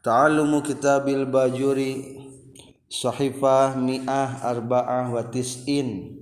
[0.00, 2.24] Ta'alumu kitabil bajuri
[2.88, 6.16] Sahifah mi'ah arba'ah wa tis'in.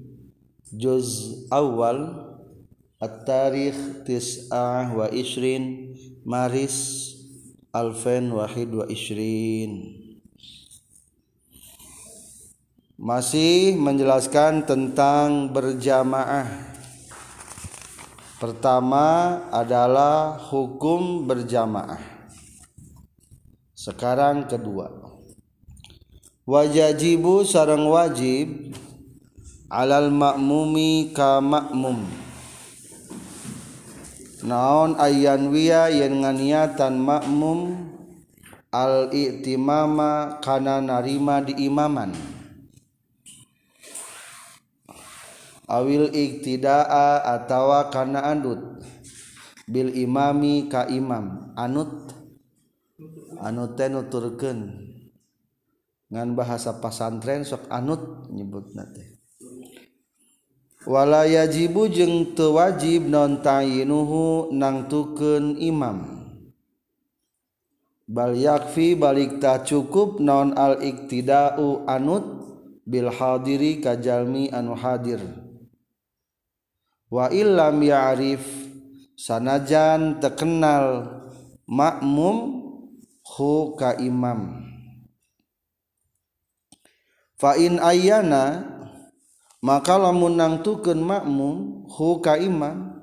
[0.75, 2.27] Juz awal
[2.99, 5.95] At-tarikh tis'ah wa ishrin
[6.27, 7.15] Maris
[7.71, 9.95] Alfen wahid wa ishrin
[12.99, 16.51] Masih menjelaskan tentang berjamaah.
[18.43, 22.18] Pertama adalah hukum berjamaah
[23.89, 24.93] sekarang kedua.
[26.45, 28.77] Wajibu sarang wajib
[29.73, 32.05] alal makmumi ka makmum
[34.45, 37.77] naon ayan wiya yang nganiatan makmum
[38.73, 42.13] al i'timama kana narima di imaman.
[45.69, 48.85] Awil iktidaa atawa kana anut
[49.69, 51.53] bil imami ka imam.
[51.61, 52.18] Anut
[53.41, 54.89] anu nuturken
[56.09, 59.19] ngan bahasa pasantren sok anut nyebut nate
[60.89, 66.17] wala yajibu jeung teu wajib non tayinuhu nangtukeun imam.
[68.09, 72.25] Bal yakfi balik tak cukup non al iktidau anut
[72.89, 75.21] bil hadiri kajalmi anu hadir.
[77.13, 78.41] Wa illam ya'rif
[79.13, 81.21] sanajan terkenal
[81.69, 82.58] makmum
[83.37, 84.65] hu ka imam.
[87.39, 88.67] Fa in ayyana
[89.63, 92.99] maka lamun nangtukeun makmum hu ka imam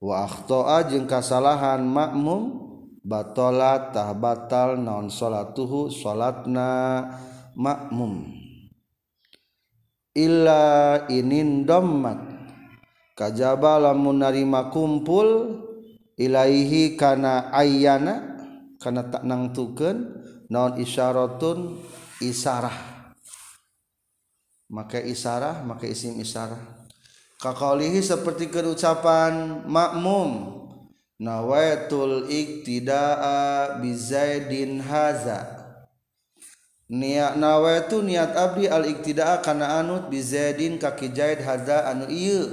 [0.00, 2.64] wa akhta'a jeung kasalahan makmum
[3.04, 7.04] batala tah batal naon salatuhu salatna
[7.58, 8.40] makmum.
[10.16, 12.20] Illa inin dommat
[13.16, 15.60] kajaba lamun narima kumpul
[16.16, 18.31] ilaihi kana ayyana
[18.82, 20.10] karena tak nang tuken
[20.50, 21.78] non isyaratun?
[22.22, 22.74] Isarah.
[24.70, 26.58] Maka isarah maka isim isarah.
[27.42, 30.62] Kakaulihi seperti kerucapan makmum
[31.18, 35.62] nawaitul iktida'a bizaidin haza.
[36.92, 42.46] Niat nawaitu niat abdi al iktida'a kana anut bizaidin kaki jaid haza anu iya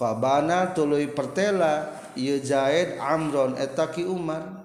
[0.00, 4.61] fabana tuluy pertela iya jaid amron etaki umar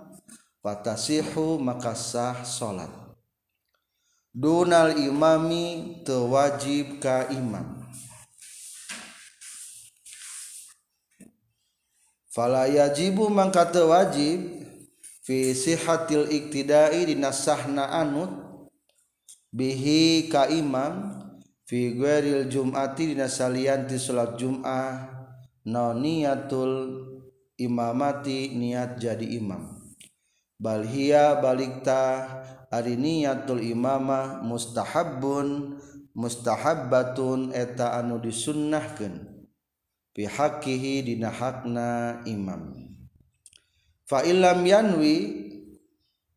[0.67, 2.91] fatasihu maka sah salat
[4.35, 7.87] dunal imami tewajib ka imam.
[12.35, 14.67] Fala yajibu mangka tewajib
[15.23, 18.29] fi sihatil iktidai dinasahna anut
[19.55, 21.15] bihi ka imam
[21.63, 25.15] fi ghairil jum'ati dinasalian di salat jum'ah
[25.63, 26.75] no niatul
[27.55, 29.76] imamati niat jadi imam
[30.57, 32.25] balhia balikta
[32.73, 35.77] ari niatul imamah mustahabun
[36.17, 39.45] mustahabbatun eta anu disunnahkeun.
[40.17, 42.73] Pihakihi dina hakna imam.
[44.09, 45.45] Fa illam yanwi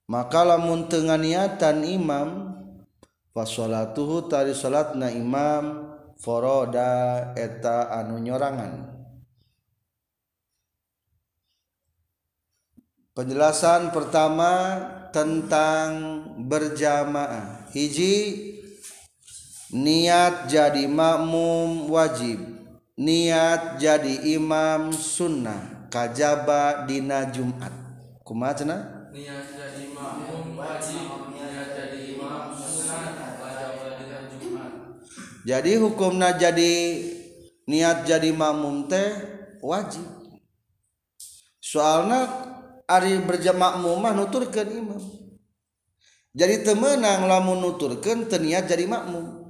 [0.05, 2.61] maka lamun teu niatan imam
[3.33, 9.00] fa salatuhu tari salatna imam foroda eta anu nyorangan.
[13.11, 14.79] Penjelasan pertama
[15.11, 17.67] tentang berjamaah.
[17.75, 18.39] Hiji
[19.75, 22.39] niat jadi makmum wajib.
[22.95, 27.75] Niat jadi imam sunnah kajaba dina Jumat.
[28.23, 29.11] Kumaha cenah?
[29.11, 31.35] Niat jadi makmum wajib.
[31.35, 33.11] Niat jadi imam sunnah
[33.43, 34.73] kajaba dina Jumat.
[35.43, 36.75] Jadi hukumna jadi
[37.67, 39.11] niat jadi makmum teh
[39.59, 40.07] wajib.
[41.59, 42.50] Soalnya
[42.91, 44.99] Ari berjamakmumah nuturkan imam.
[46.35, 49.47] Jadi temenang lamun nuturkan teniat jadi makmum.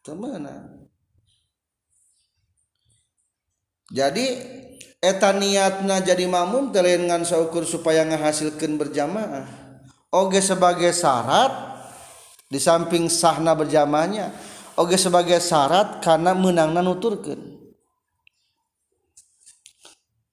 [0.00, 0.88] Temenang.
[3.92, 4.24] Jadi
[5.04, 9.44] eta niatna jadi makmum telengan saukur supaya menghasilkan berjamaah.
[10.08, 11.72] Oge sebagai syarat
[12.52, 14.28] di samping sahna berjamaahnya
[14.76, 17.40] oge sebagai syarat karena menangna nuturkan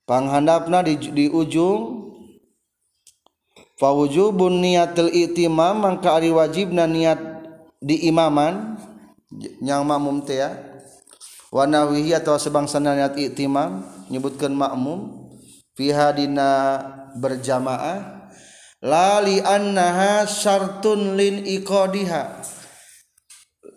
[0.03, 2.08] panghandapna di, di ujung
[3.79, 7.17] fawujubun niatil itimam mangka ari wajibna niat
[7.79, 8.75] di imaman
[9.63, 10.51] yang makmum teh ya.
[11.49, 13.81] Wa nahwihi atawa sebangsana niat itimam
[14.11, 15.31] nyebutkeun makmum
[15.73, 16.77] fiha dina
[17.17, 18.29] berjamaah
[18.83, 22.43] lali annaha syartun lin iqadiha.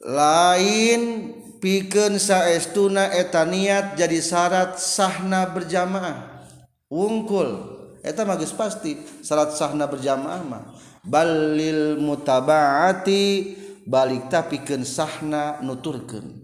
[0.02, 1.30] Lain
[1.62, 6.42] pikeun saestuna eta niat jadi syarat sahna berjamaah.
[6.90, 7.81] Wungkul.
[8.02, 10.42] Eta magis pasti salat sahna berjamaah
[11.06, 13.54] balil mutabaati
[13.86, 16.42] balik tapiken sahna nuturken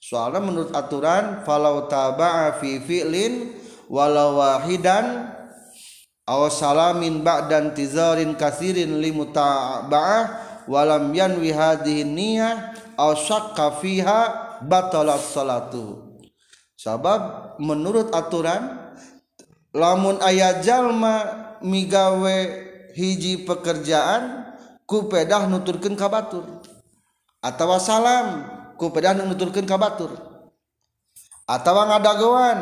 [0.00, 3.56] soalnya menurut aturan falau taba'a fi fi'lin
[3.92, 5.32] walau wahidan
[6.28, 14.20] aw salamin ba'dan tizarin kasirin li mutaba'ah walam yanwi hadhihi niyyah aw syakka fiha
[14.64, 16.16] batalat salatu
[16.76, 18.87] sabab menurut aturan
[19.74, 21.16] lamun ayah jalma
[21.64, 22.38] migawe
[22.94, 24.54] hiji pekerjaan
[24.88, 26.64] kupedah nuturkan kabatur
[27.40, 28.48] atau salam
[28.80, 30.14] kupedah nuturkan kabatur
[31.48, 32.58] atau ngadagoan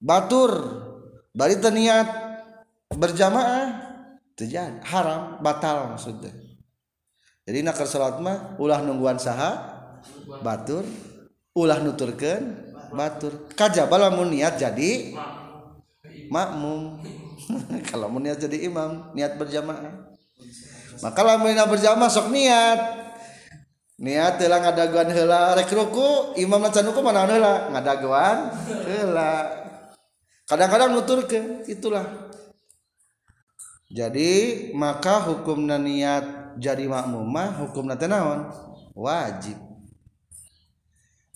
[0.00, 0.82] batur.
[1.34, 2.06] Bari niat
[2.94, 3.66] berjamaah
[4.38, 6.30] terjadi haram batal maksudnya
[7.44, 9.60] jadi nakar salat mah ulah nungguan saha?
[10.40, 10.84] Batur.
[11.52, 13.52] Ulah nuturkan batur.
[13.52, 15.12] Kajabal lamun niat jadi
[16.34, 16.98] makmum.
[17.94, 20.10] Kalau mau niat jadi imam niat berjamaah.
[20.98, 23.06] Maka lamun berjamaah sok niat.
[23.94, 28.50] Niat telah ngadaguan hela rek ruku imam nacanuku mana hela ngadaguan
[28.90, 29.46] hela
[30.50, 32.02] kadang-kadang nutur ke itulah.
[33.94, 38.50] Jadi maka hukum niat jadi makmumah hukum nanti naon?
[38.98, 39.54] Wajib.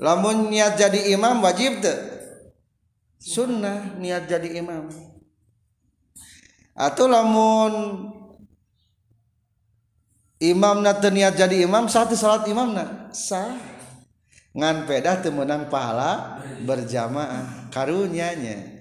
[0.03, 2.18] Lamun niat jadi imam wajib tuh
[3.19, 4.88] sunnah niat jadi imam.
[6.79, 7.75] Atau lamun
[10.38, 13.59] Imam na niat jadi imam satu salat imam na sah.
[14.55, 18.79] Ngan pedah temenang pahala berjamaah karunyanya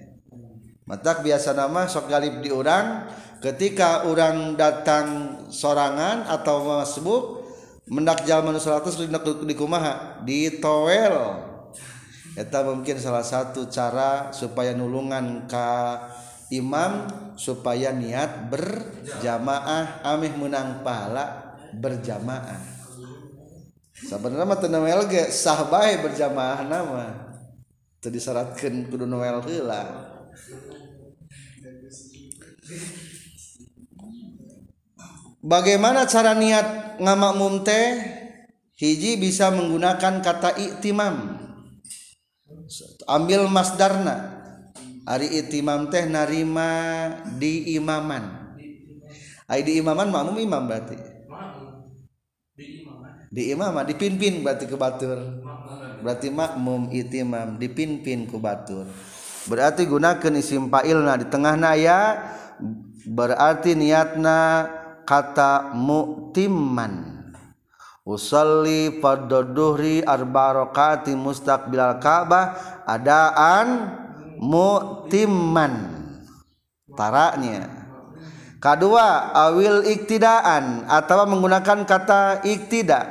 [0.88, 3.06] matak biasa nama sok galib di orang
[3.44, 7.44] ketika orang datang sorangan atau masbuk
[7.90, 8.96] mendak jalan seratus
[9.44, 10.22] di kumaha?
[10.22, 11.47] Di towel
[12.38, 15.98] Eta mungkin salah satu cara supaya nulungan ka
[16.54, 22.62] imam supaya niat berjamaah amih menang pahala berjamaah
[24.06, 27.04] sebenarnya mah teu noel ge sah bae berjamaah nama
[27.98, 30.14] teu disyaratkeun kudu noel heula
[35.38, 37.94] Bagaimana cara niat ngamakmum teh?
[38.76, 41.37] Hiji bisa menggunakan kata iktimam.
[43.08, 44.36] Ambil masdarna.
[45.08, 46.68] Ari iktimam teh narima
[47.40, 48.52] di imaman.
[49.48, 50.96] Ai di imaman makmum imam berarti?
[53.32, 55.40] Di imam dipimpin berarti ke batur.
[56.04, 58.84] Berarti makmum itimam dipimpin ku batur.
[59.48, 62.20] Berarti gunakan isim fa'ilna di tengah naya
[63.08, 64.68] berarti niatna
[65.08, 67.17] kata mu'timman
[68.08, 72.56] usalli fardhu duhri arba rakaati mustaqbilal ka'bah
[72.88, 73.68] adaan
[74.40, 76.00] mu'timman.
[76.96, 77.68] Taraknya
[78.58, 83.06] kedua awil iktidaan atau menggunakan kata iktidak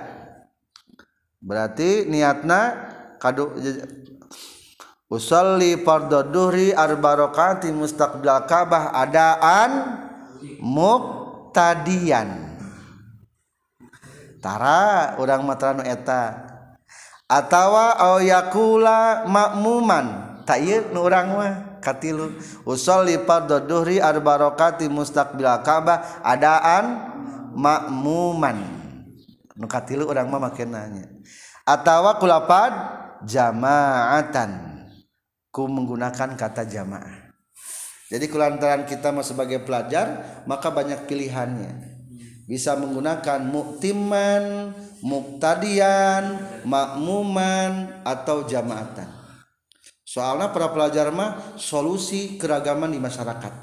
[1.40, 2.76] berarti niatna
[3.22, 3.56] kadu
[5.08, 10.04] usalli fardhu duhri arba rakaati mustaqbil Ka'bah adaan
[10.60, 12.47] muqtadiyan
[14.48, 16.48] tara urang matranu eta.
[17.28, 20.40] Atawa au yakula makmuman.
[20.48, 22.32] Tak ieu nu urang mah katilu.
[22.64, 26.86] Usalli fardhu duhri arba rakaati mustaqbil Ka'bah adaan
[27.52, 28.64] makmuman.
[29.60, 31.06] Nukatilu orang mah makin nanya
[31.68, 32.72] atawa kulapad
[33.28, 34.80] jamaatan.
[35.52, 37.28] Ku menggunakan kata jamaah.
[38.08, 41.87] Jadi kulantaran kita sebagai pelajar maka banyak pilihannya
[42.48, 44.72] bisa menggunakan muktiman
[45.04, 49.12] muktadian makmuman atau jamaatan.
[50.08, 53.54] Soalnya para pelajar mah solusi keragaman di masyarakat.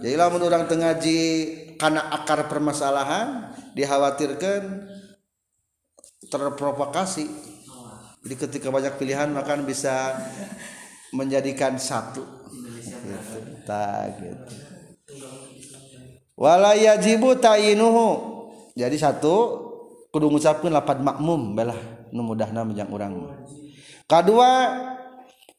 [0.00, 1.20] Jadilah menurut orang tengaji
[1.76, 4.88] karena akar permasalahan dikhawatirkan
[6.32, 7.28] terprovokasi.
[8.24, 10.16] Jadi ketika banyak pilihan maka bisa
[11.12, 12.24] menjadikan satu.
[13.06, 13.12] Gitu.
[14.24, 14.76] gitu
[16.36, 18.08] wala yajibu tayinuhu.
[18.76, 19.66] Jadi satu
[20.12, 21.76] kudu ngucapkeun lapat makmum belah
[22.12, 23.32] nu mudahna menjang urang.
[24.06, 24.50] Kedua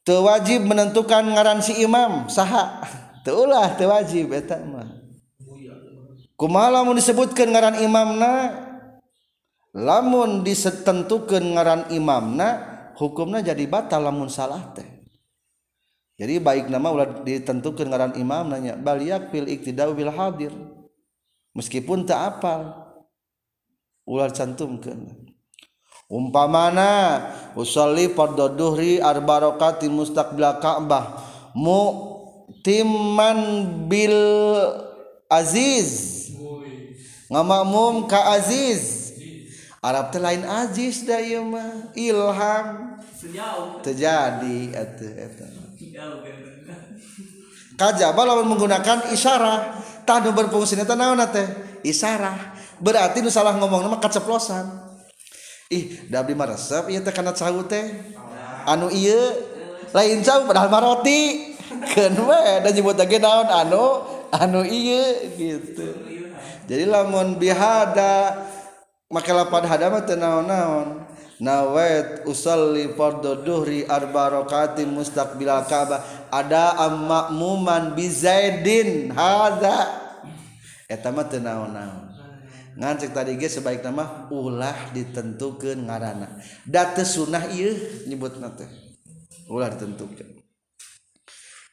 [0.06, 2.80] teu wajib menentukan ngaran si imam saha?
[3.28, 4.88] Teu ulah teu wajib eta mah.
[6.40, 8.56] Kumaha lamun disebutkeun ngaran imamna?
[9.76, 12.64] Lamun disetentukeun ngaran imamna
[12.96, 14.97] hukumna jadi batal lamun salah teh.
[16.18, 20.50] Jadi baik nama ulah ditentukan ngaran imam nanya baliak fil iktidau bil hadir?
[21.54, 22.74] Meskipun tak apal
[24.02, 25.30] ulah cantumkeun
[26.08, 27.22] umpamana
[27.54, 31.22] usolli fardhu duhri arba rakaat mustaqbil ka'bah
[31.54, 31.82] mu
[32.64, 33.40] timman
[33.88, 34.18] bil
[35.28, 36.32] Aziz.
[37.28, 39.12] Ngamakmum ka Aziz.
[39.84, 42.96] Arab teh lain Aziz da ieu mah ilham.
[43.84, 45.57] Terjadi atuh eta
[47.78, 51.46] kajaba lawan menggunakan isyarah tanu berfungsi neta naon teh
[51.86, 54.66] isyarah berarti nu salah ngomong nama kaceplosan.
[55.68, 57.86] Ih da abdi mah resep ieu teh kana cau teh.
[58.68, 59.20] Anu ieu
[59.92, 61.54] lain cau padahal mah roti.
[61.68, 63.86] Keun we da nyebut lagi naon anu
[64.32, 65.88] anu ieu gitu.
[66.68, 68.48] Jadi lamun bihada
[69.08, 71.17] make lapan hada mah teu naon-naon.
[71.38, 79.14] nawait usalli fardhu duhri arba rakaati mustaqbilal Ka'bah ada ammakmuman bi Zaidin.
[79.14, 80.06] Hadza.
[80.88, 82.16] Eta mah teu naon-naon.
[82.78, 87.74] Ngan cek tadi ge sebaik nama ulah ditentukeun ngaranna da teu sunah ieu
[88.06, 88.70] nyebutna teh.
[89.50, 90.38] Ulah ditentukeun.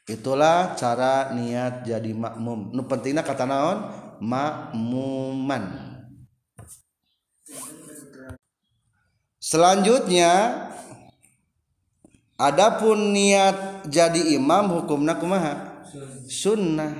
[0.04, 2.73] Itulah cara niat jadi makmum.
[2.76, 3.78] Nu pentingna kata naon?
[4.21, 5.93] Makmuman.
[9.54, 10.66] Selanjutnya
[12.34, 15.87] adapun niat jadi imam hukumna kumaha?
[16.26, 16.90] Sunnah.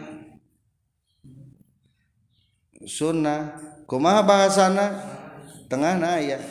[2.87, 3.58] Sunnah.
[3.90, 4.87] Kumaha bahasana?
[5.66, 6.46] Tengah ayat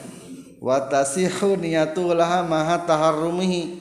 [0.60, 3.80] watasihu niatulah maha taharrumihi.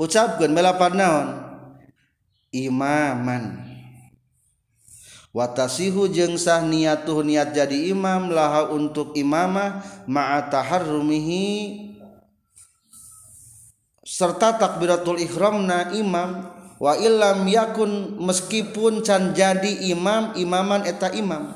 [0.00, 1.28] Ucapkan melapan naon
[2.54, 3.67] imaman
[5.32, 11.46] watasihu jeung sah niatuh niat jadi imam laha untuk imamah ma'a taharrumihi
[14.04, 16.48] serta takbiratul ihramna imam
[16.80, 21.52] wa illam yakun meskipun can jadi imam imaman eta imam.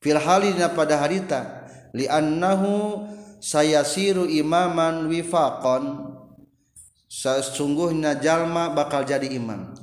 [0.00, 3.04] Fil halina pada harita li annahu
[3.40, 6.16] sayasiru imaman wifaqan
[7.08, 9.76] sesungguhnya jalma bakal jadi imam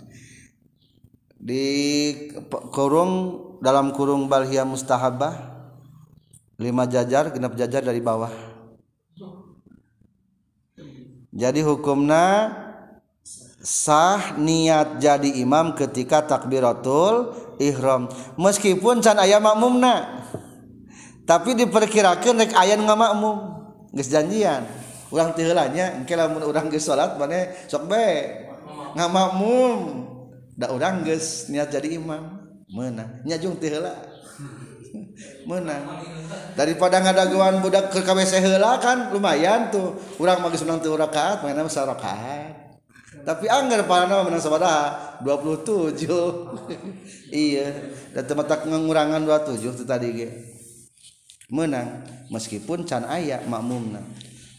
[1.47, 5.55] dikurung dalam kurung balhia mustahabah
[6.59, 8.35] lima jajar genap jajar dari bawah.
[11.31, 12.51] Jadi hukumna
[13.63, 17.31] sah niat jadi imam ketika takbiratul
[17.63, 18.11] ihram.
[18.35, 20.25] Meskipun can ayam makmumna
[21.23, 23.63] tapi diperkirakan rek ayan ngamakmum.
[23.95, 24.67] Geus janjian.
[25.07, 28.43] Urang teu heula nya engke lamun urang geus salat mane sok bae.
[28.97, 30.16] Ngamakmum.
[30.57, 32.49] Da urang geus niat jadi imam.
[32.67, 34.17] Meunang nya jung tiheula
[35.47, 35.83] menang.
[36.53, 39.97] Daripada ngadaguan budak ke KWC heula kan lumayan tuh.
[40.17, 42.67] Urang mah geus menang teu rakaat mana rakaat.
[43.23, 45.99] Tapi anggar parana menang sabaraha 27
[47.33, 47.67] iya.
[48.13, 50.29] Dan tematak ngurangan 27 tadi ge.
[51.51, 52.03] Menang.
[52.27, 54.03] Meskipun can aya makmumna.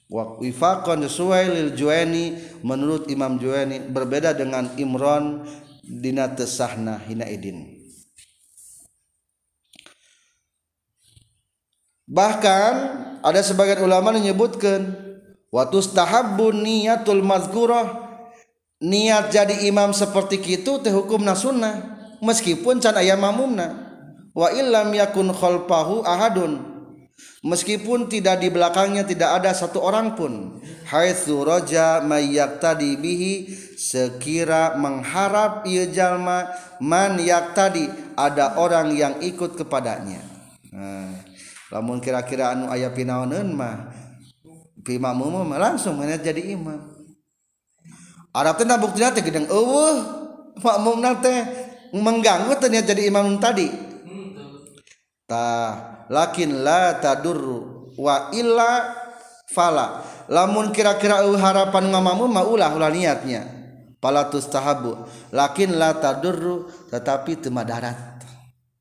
[0.09, 2.33] Wifaqan sesuai lil Juwaini
[2.65, 5.45] menurut Imam Juwaini berbeda dengan Imron
[5.89, 7.79] dina tesahna hinaidin
[12.09, 12.73] bahkan
[13.21, 14.97] ada sebagian ulama menyebutkan
[15.53, 18.09] waktu tahabbun niatul mazkurah.
[18.79, 23.75] Niat jadi imam seperti itu teh hukumna sunnah meskipun can aya mamumna.
[24.31, 26.78] Wa illam yakun khalfahu ahadun.
[27.43, 30.63] Meskipun tidak di belakangnya tidak ada satu orang pun.
[30.89, 32.01] Haitsu raja
[32.59, 36.49] tadi bihi sekira mengharap ia jalma
[36.81, 37.21] man
[37.55, 40.23] tadi ada orang yang ikut kepadanya.
[40.73, 41.11] Nah,
[41.73, 43.93] lamun kira-kira anu aya pinaoneun mah
[44.83, 46.97] pimamum langsung mana jadi imam.
[48.33, 49.97] Arab teh buktinya teh gedeng eueuh
[50.61, 51.39] makmum teh
[51.93, 53.88] mengganggu ternyata jadi imam tadi
[55.29, 57.43] tah lakin la tadur
[58.01, 58.97] wa illa
[59.53, 60.03] fala.
[60.29, 63.45] Lamun kira-kira harapan ngamamu maulah ulah niatnya.
[63.99, 65.05] Pala tustahabu
[65.35, 68.25] lakin la tadur tetapi teu madarat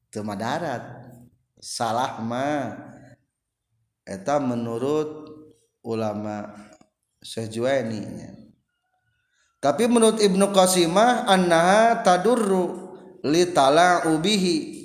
[0.07, 0.81] teu madarat
[1.59, 2.95] salah mah.
[4.07, 5.27] Eta menurut
[5.83, 6.47] ulama
[7.19, 7.59] Syekh
[9.57, 12.93] tapi menurut Ibnu Qasimah annaha tadurru
[13.25, 14.76] li tala'ubihi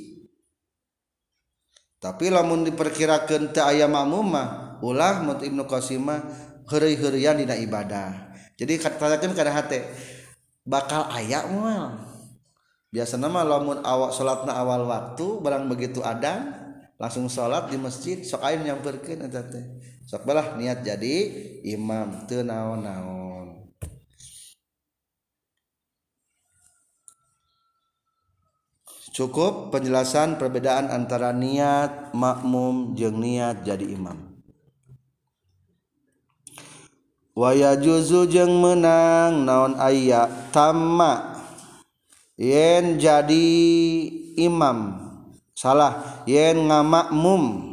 [2.03, 4.49] tapi lamun diperkirakan teu aya makmum mah
[4.83, 6.19] ulah menurut Ibnu Qasim mah
[6.67, 8.35] heureuy-heureuyan dina ibadah.
[8.59, 9.87] Jadi katakan kada hate
[10.67, 12.03] bakal aya moal
[12.91, 16.59] biasana mah lamun awak salatna awal waktu barang begitu ada
[16.99, 19.63] langsung salat di masjid sok aya nyamperkeun eta teh.
[20.03, 21.15] Sok balah niat jadi
[21.71, 23.22] imam teu naon-naon.
[29.13, 34.33] Cukup penjelasan perbedaan antara niat makmum jeung niat jadi imam.
[37.33, 41.41] Waya juzu jeng menang naon ayat tamak
[42.37, 43.49] yen jadi
[44.37, 45.01] imam.
[45.57, 47.73] Salah yen ngamakmum.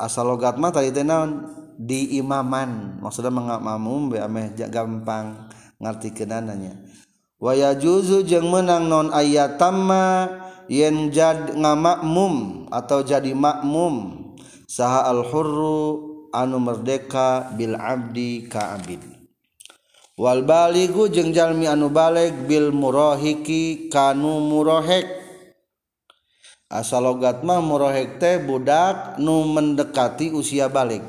[0.00, 1.60] Asal logat mah tadi teh naon?
[1.72, 5.48] Di imaman maksudnya mengamakmum be ameh gampang
[5.80, 6.78] ngarti kenananya
[7.42, 10.30] waya juzu jeng menang non ayat tama
[10.70, 14.22] yen jad ngamakmum atau jadi makmum.
[14.70, 19.02] Saha al hurru anu merdeka bil abdi ka abid.
[20.16, 25.04] Wal baligu jeung jalmi anu balik bil murahiki kanu murahek.
[26.72, 31.04] Asalogat mah murahek teh budak nu mendekati usia balik.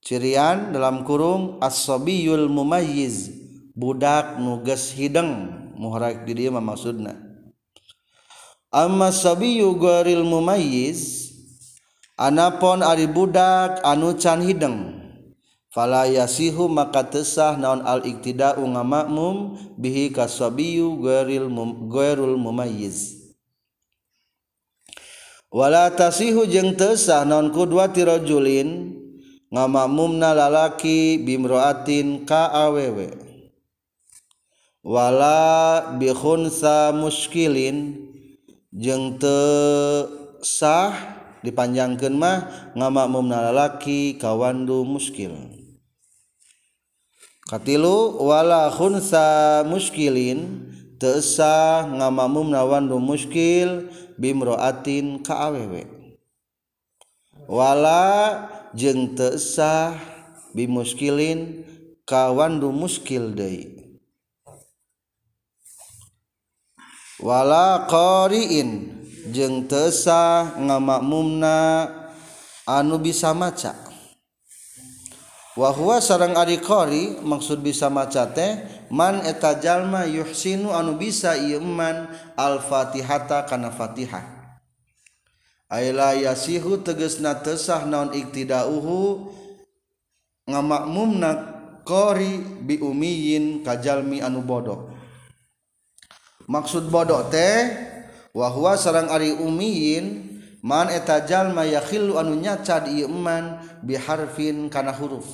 [0.00, 3.41] Cirian dalam kurung as-sabiyul mumayyiz.
[3.72, 7.16] budak nuges hideng muhrak di dia maksudna.
[8.72, 11.32] Amma sabiyu gharil mumayyiz
[12.16, 15.02] anapon ari budak anu can hideng.
[15.72, 21.88] Fala yasihu maka tesah naon al iktida'u ngamakmum bihi kasabiyu goril mum,
[22.36, 23.24] mumayyiz
[25.48, 29.00] wala tasihu jeung tesah naon kudwa tirajulin
[29.48, 33.21] ngamakmumna lalaki bimroatin ka awewe.
[34.82, 38.10] wala bihunsa muskilin
[38.74, 40.10] jeng teu
[40.42, 42.38] sah dipanjangkan mah
[42.74, 45.34] ngamakmum lalaki kawandu muskil.
[47.46, 55.84] Katilu wala khunsa muskilin teesah ngamakmum nawandu muskil bimroatin ka awewe
[57.50, 59.98] wala jeng teesah
[60.54, 61.66] bimuskilin
[62.08, 63.81] kawandu muskil deui.
[67.22, 69.00] wala qariin.
[69.32, 71.86] Jeung tesa ngamakmumna
[72.66, 73.70] anu bisa maca.
[75.54, 78.60] Wahwa sarang ari qari maksud bisa maca teh
[78.90, 84.26] man eta jalma yuhsinu anu bisa ieu man al-fatihata kana fatihah.
[85.72, 89.32] Aila yasihu tegesna tesah naon iktidauhu
[90.44, 91.30] ngamakmumna
[91.88, 94.91] qari bi umiyin kajalmi anu bodoh.
[96.46, 97.70] maksud bodoh teh
[98.32, 105.26] wahwa sarang Ari Umiin man eta jalma yakhil anunya Cadiman biharfin kana huruf.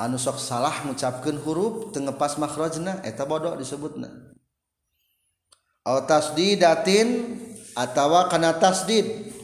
[0.00, 4.32] Anu sok salah ngucapkeun huruf teu ngepas makhrajna eta bodoh disebutna.
[5.84, 7.36] Au tasdidatin
[7.76, 9.36] atawa kana tasdid.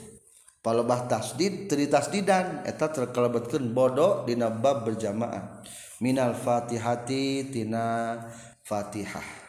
[0.64, 5.62] Palebah tasdid teri tasdidan eta terkelebetkeun bodoh dina bab berjamaah.
[6.03, 8.19] Minal fatihati tina
[8.66, 9.46] fatihah.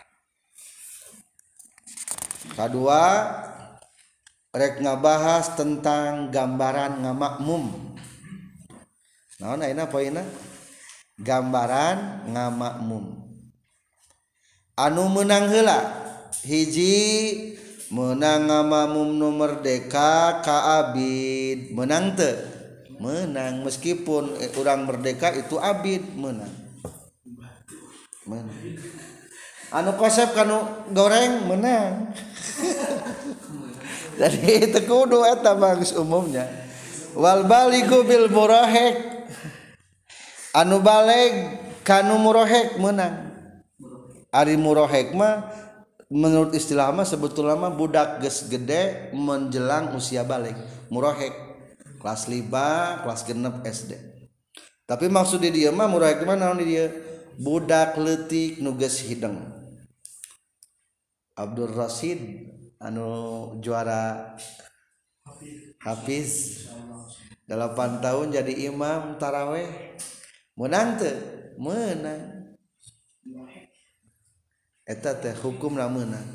[2.55, 3.03] kedua
[4.53, 7.95] rek ngabahas tentang gambaran ngamakmum.
[9.41, 10.23] Naon ayeuna poinna?
[11.17, 13.05] Gambaran ngamakmum.
[14.77, 15.79] Anu menang heula?
[16.45, 16.95] Hiji
[17.89, 21.73] menang ngamakmum nu merdeka ka abid.
[21.73, 22.37] Menang teu?
[22.97, 26.67] Menang meskipun eh, orang merdeka itu abid menang
[28.27, 28.59] menang
[29.71, 30.59] anu kosep kanu
[30.91, 31.47] goreng?
[31.47, 32.11] Menang
[34.19, 36.47] jadi itu kudu eta bagus umumnya.
[37.17, 39.17] Wal baligu bil murahek.
[40.57, 43.29] Anu baleg kanu murahek menang
[44.33, 45.53] ari murahek mah
[46.09, 50.57] menurut istilah mah sebetulnya mah budak geus gede menjelang usia balik
[50.89, 51.33] murahek.
[51.97, 54.17] Kelas 5 kelas genep SD
[54.87, 56.87] tapi maksud dia mah murahek mah naon dia?
[57.37, 59.56] Budak letik nugas hideng.
[61.37, 62.49] Abdul Rasid
[62.81, 64.33] anu juara
[65.85, 66.65] Hafiz.
[67.47, 69.95] 8 tahun jadi imam taraweh.
[70.59, 71.11] Menang te
[71.55, 72.51] menang.
[74.83, 76.27] Eta teh hukum lah menang.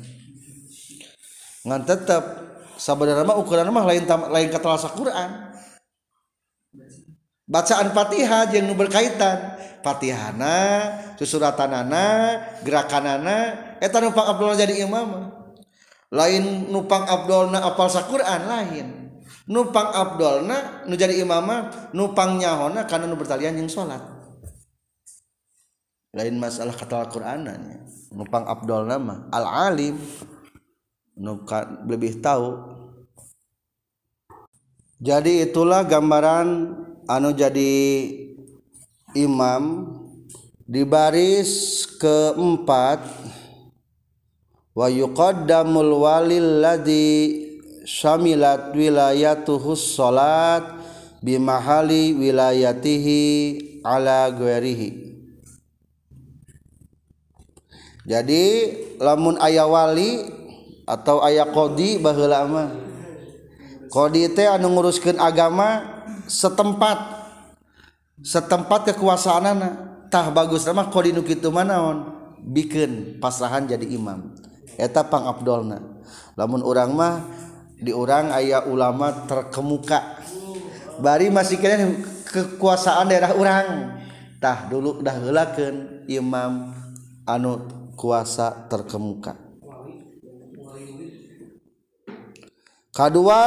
[1.67, 2.23] Ngan tetap
[2.81, 5.53] saudara mah ukuran mah lain lain katelasa Quran.
[7.45, 9.59] Bacaan Fatihah yang berkaitan.
[9.83, 10.57] Fatihana
[11.23, 12.05] kesuratanana
[12.67, 15.31] gerakanana eta numpang Abdullah jadi imam.
[16.11, 18.87] Lain numpang Abdulna apalsa Quran lain.
[19.47, 24.03] Numpang Abdulna nu jadi imamah numpang nyahona karena nu bertalian yang sholat.
[26.13, 29.97] Lain masalah kata Al-Qur'anannya numpang Abdul nama al-alim.
[31.13, 32.73] Nuka lebih tahu.
[34.97, 36.73] Jadi itulah gambaran
[37.05, 37.73] anu jadi
[39.13, 39.93] imam
[40.73, 43.05] di baris keempat
[44.73, 47.45] wa yuqaddamul walil ladzi
[47.85, 50.65] syamilat wilayatuhus salat
[51.21, 53.21] bimahali wilayatihi
[53.85, 55.13] ala guerihi
[58.03, 58.45] jadi
[58.97, 60.27] lamun ayah wali
[60.83, 62.69] atau ayah kodi baheula mah.
[63.87, 65.87] Kodi teh anu nguruskeun agama
[66.27, 66.99] setempat
[68.19, 69.92] setempat kekuasaanana.
[70.13, 70.69] tah bagus.
[70.69, 72.13] Nama kodi nukitu manaon
[72.45, 74.37] bikin pasrahan jadi imam.
[74.77, 75.81] Eta pang abdolna.
[76.37, 77.25] Lamun orang mah
[77.81, 80.21] di orang ayah ulama terkemuka.
[81.01, 81.89] Bari masih kena
[82.29, 83.97] kekuasaan daerah orang
[84.37, 86.77] tah dulu dah heulakeun imam
[87.25, 87.65] anu
[87.97, 89.33] kuasa terkemuka.
[92.93, 93.41] Kedua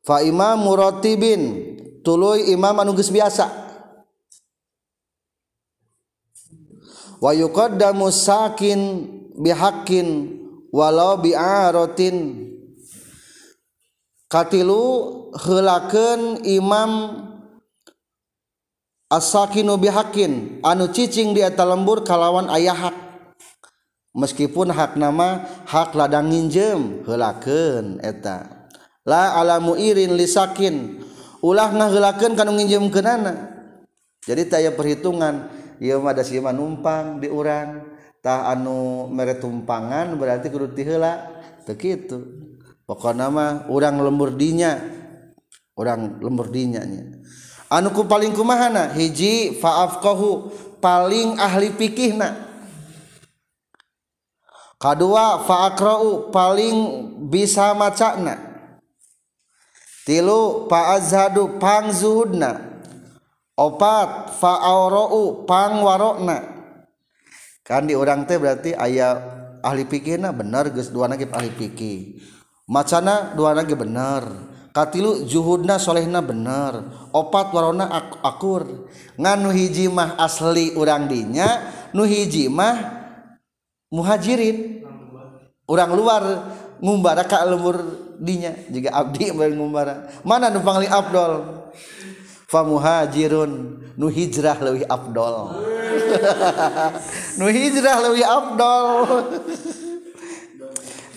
[0.00, 1.76] fa imam muratibin.
[2.00, 3.64] Tuluy imam anu biasa.
[7.24, 8.80] wa yuqaddamu sakin
[9.40, 10.36] bihaqqin
[10.68, 12.44] walau bi'aratin.
[14.28, 14.84] Katilu
[15.32, 16.92] heulakeun imam
[19.08, 22.96] as-sakinu bihaqqin anu cicing di eta lembur kalawan aya hak.
[24.12, 28.68] Meskipun hak nama hak ladang nginjem heulakeun eta.
[29.08, 31.00] La alamu irin lisakin
[31.40, 33.52] ulah ngaheulakeun kanu nginjemkeunana
[34.24, 42.22] jadi taya perhitungan Imah numpang di urantah anu mere tumpangan berarti kudu dihela begitu
[42.84, 44.78] pokok nama urang lembur dinya.
[45.74, 47.24] Orang lembur dinyanya
[47.74, 48.94] anuku paling kumahana?
[48.94, 50.62] Hiji faafqahu.
[50.78, 52.36] Paling ahli fikihna.
[54.76, 56.28] Kedua faakrau.
[56.28, 56.76] Paling
[57.32, 58.36] bisa macana
[60.04, 62.73] tilu faazhadu pangzuhudna.
[63.54, 66.38] opat faoro pangwarokna
[67.62, 69.18] kan di orang teh berarti ayah
[69.64, 72.20] ahli pikirna bener geus dua nagi ahli pikir
[72.68, 74.52] macana dua nagi bener.
[74.74, 76.82] Katilu juhudna solehna bener.
[77.14, 78.90] Opat warona ak akur.
[79.14, 82.74] Nganu hiji mah asli urang dinya nu hiji mah
[83.94, 84.82] muhajirin.
[85.70, 86.22] Orang luar
[86.82, 87.78] ngumbara ka lembur
[88.18, 88.50] dinya.
[88.66, 90.10] Jika abdi ngumbara.
[90.26, 91.62] Mana nu pangli abdol
[92.62, 95.34] muhajirun nu hijrah lebih Abdul
[97.40, 98.88] nu hijrah lebih Abdul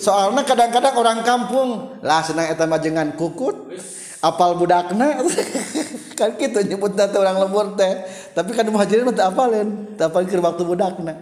[0.01, 3.75] soalnya kadang-kadang orang kampung lah senang eta majengan kukut
[4.21, 5.21] apal budakna.
[6.17, 7.93] Kan kita nyebut nanti orang lembur teh.
[8.33, 9.93] Tapi kan muhajirin teh apalin?
[9.93, 11.13] Teh apal ke waktu budakna.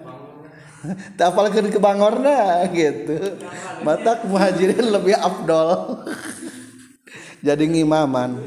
[1.19, 3.35] Teh apal ke kebangorna gitu.
[3.83, 6.07] Mata muhajirin lebih Abdul
[7.41, 8.43] jadi ngimaman.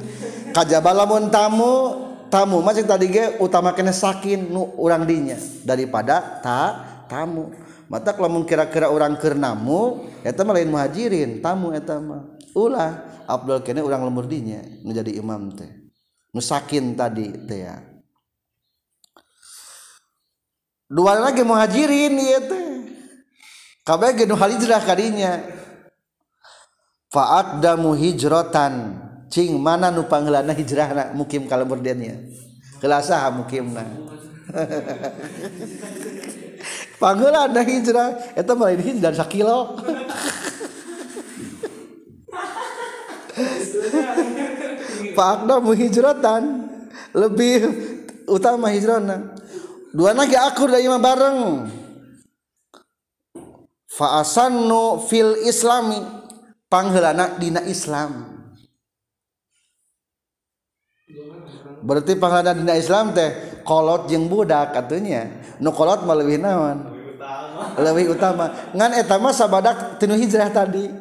[0.54, 1.72] Kajaba lamun tamu
[2.28, 5.36] tamu masih tadi ge utama kena sakin nu orang dinya.
[5.66, 6.62] Daripada ta
[7.10, 7.52] tamu.
[7.88, 12.36] Mata lamun kira-kira orang kernamu eta mah lain muhajirin tamu eta mah.
[12.52, 15.68] Ulah Abdul kene orang lemur dinya nu jadi imam teh.
[16.32, 17.76] Nu sakin tadi teh ya.
[20.88, 22.66] Dua lagi muhajirin ieu teh.
[23.88, 25.57] Kabeh ge nu hijrah kadinya
[27.08, 31.12] fa'addamu hijratan cing mana nu panggeulana hijrahna?
[31.12, 32.16] Mukim kalau berdennya
[32.80, 33.84] kelasa mukimna.
[36.98, 38.34] Panggeulana hijrah.
[38.34, 39.78] Eta mah lain hijrah sakilo.
[45.18, 46.70] Fa'addamu hijratan
[47.14, 47.60] lebih
[48.26, 49.34] utama hijrahna.
[49.94, 51.66] Dua lagi akur dari bareng.
[53.88, 55.98] Fa'asannu fil islami
[56.68, 58.38] panghelana dina Islam.
[61.82, 65.26] Berarti panghelana dina Islam teh kolot jeung budak katanya.
[65.58, 66.94] Nu kolot mah leuwih naon?
[67.80, 68.72] Leuwih utama.
[68.76, 70.86] Ngan eta mah sabadak tinu hijrah tadi.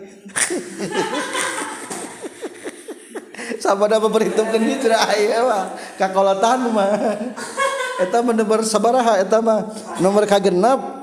[3.63, 5.63] Sabada memperhitungkan hijrah aya mah
[5.99, 6.91] kakolotan mah.
[7.99, 9.71] Eta mah nomor sabaraha eta mah.
[9.99, 10.97] Nomor kagenep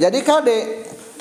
[0.00, 0.79] jadi kade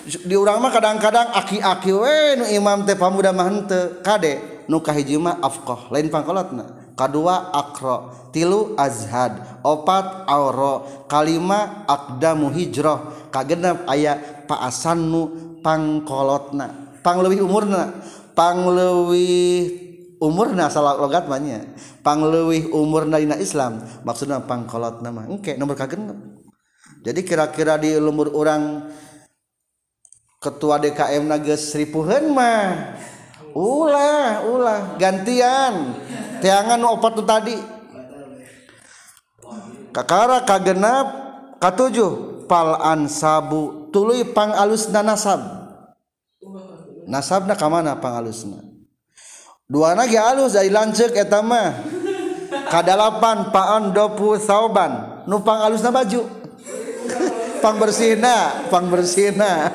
[0.09, 4.01] di urang mah kadang-kadang aki-aki we nu imam teh pamuda mah henteu.
[4.01, 9.61] Kade nu kahiji mah afqah lain pangkolotna kadua akro tilu azhad.
[9.63, 13.29] Opat auro kalima akdamu hijrah.
[13.29, 14.17] Kagenep aya
[14.49, 16.99] paasannu pangkolotna.
[17.05, 17.93] Pangleuwih umurna.
[18.35, 19.87] Pangleuwih
[20.19, 21.63] umurna salah logat banyak
[22.03, 23.79] pangleuwih umurna dina Islam.
[24.03, 26.17] Maksudnya pangkolot nama engke nomor kagenep.
[26.99, 28.91] Jadi kira-kira di lumur orang
[30.39, 32.95] ketua DKM nages ripuhan mah.
[33.51, 34.79] Ulah ulah.
[34.95, 35.99] Gantian.
[36.39, 37.57] Tiangan opat tu tadi.
[39.91, 41.07] Kakara kagenap
[41.59, 42.41] katujuh.
[42.49, 45.37] Pal ansabu tuluy pang alusna nasab.
[47.05, 48.57] Nasabna kamana pang alusna?
[49.69, 51.77] Dua lagi halus dari lancek etama
[52.73, 55.21] kadalapan paon dopu sauban.
[55.29, 56.25] Numpang halusna baju.
[57.59, 59.67] Pang bersihna pang bersihna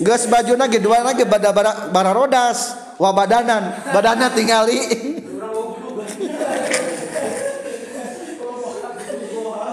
[0.00, 4.80] Gus baju lagi dua lagi bada bara, bara rodas wabadanan badannya tingali.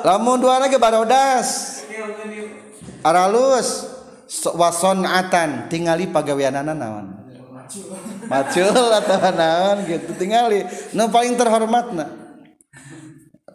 [0.01, 1.81] Lamun dua lagi bara rodas,
[3.05, 3.85] aralus
[4.57, 7.07] wason atan tingali pagawianana naon.
[8.27, 12.21] Macul atau naon gitu tingali nu paling terhormatna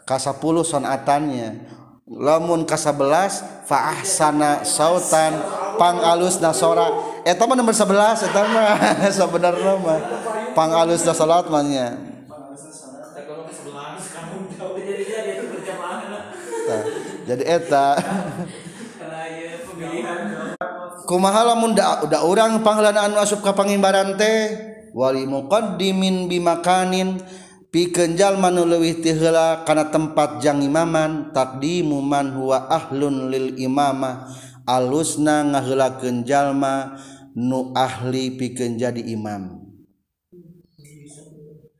[0.06, 1.76] son sonatannya.
[2.06, 5.34] lamun ka11 faahsana sautan
[5.74, 6.86] pangalus nasora
[7.26, 8.78] eta eh, mah eh, nomor 11 eta mah
[9.18, 10.00] sebenarnya mah
[10.54, 11.98] pangalus na salat mah nya.
[17.26, 17.98] Jadi eh, eta
[21.10, 24.38] kumaha lamun da, da urang panghalanaan asup ka pangimbaran teh?
[24.94, 27.18] Wali muqaddimin bimakanin.
[27.70, 34.30] pikenjal manulewihtiila karena tempat jang imaman takdimuman huwa ahlun lil imamah.
[34.66, 36.98] Alusna ngaheulakeun jalma
[37.38, 39.62] nu ahli pikeun jadi imam.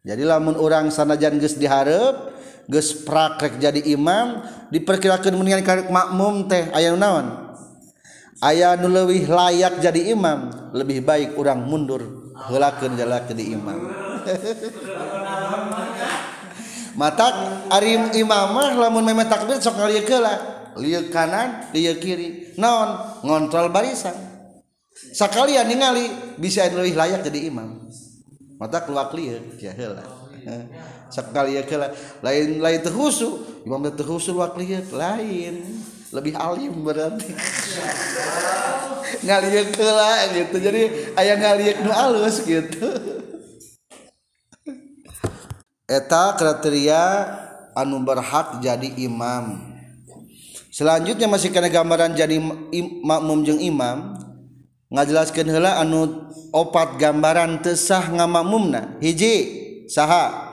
[0.07, 2.31] Jadi lamun orang sanajan geus diharap
[2.71, 4.39] geus prakrek jadi imam
[4.71, 7.59] diperkirakan mendingan karek makmum teh aya naon?
[8.39, 13.81] Aya nu leuwih layak jadi imam lebih baik orang mundur heulakeun jalakeun di imam.
[16.97, 17.29] mata
[17.71, 20.35] Arim Imamah lamun memang takbir sok ngalieu keula.
[20.77, 22.57] Lieu kanan lieu kiri.
[22.61, 23.21] Naon?
[23.25, 24.17] Ngontrol barisan.
[24.93, 26.09] Sakalian ningali
[26.41, 27.85] bisa lebih layak jadi imam.
[28.57, 30.05] Mata keluar lieu ya heula.
[30.05, 30.65] Oh,
[31.09, 31.93] Sakali keula.
[32.25, 32.93] Lain lain teu
[33.65, 35.55] imam teu luak wa lain.
[36.07, 37.35] Lebih alim berarti
[39.27, 40.57] ngalieu lah gitu.
[40.61, 40.83] Jadi
[41.17, 43.16] aya ngalieuk nu alus gitu.
[45.87, 47.03] eta kriteria
[47.73, 49.75] anu berhak jadi imam.
[50.75, 52.37] Selanjutnya masih kena gambaran jadi
[53.01, 54.13] makmum jeng imam
[54.93, 59.35] ngajelaskan hela anu opat gambaran tesah ngamakmumna hiji
[59.89, 60.45] saha?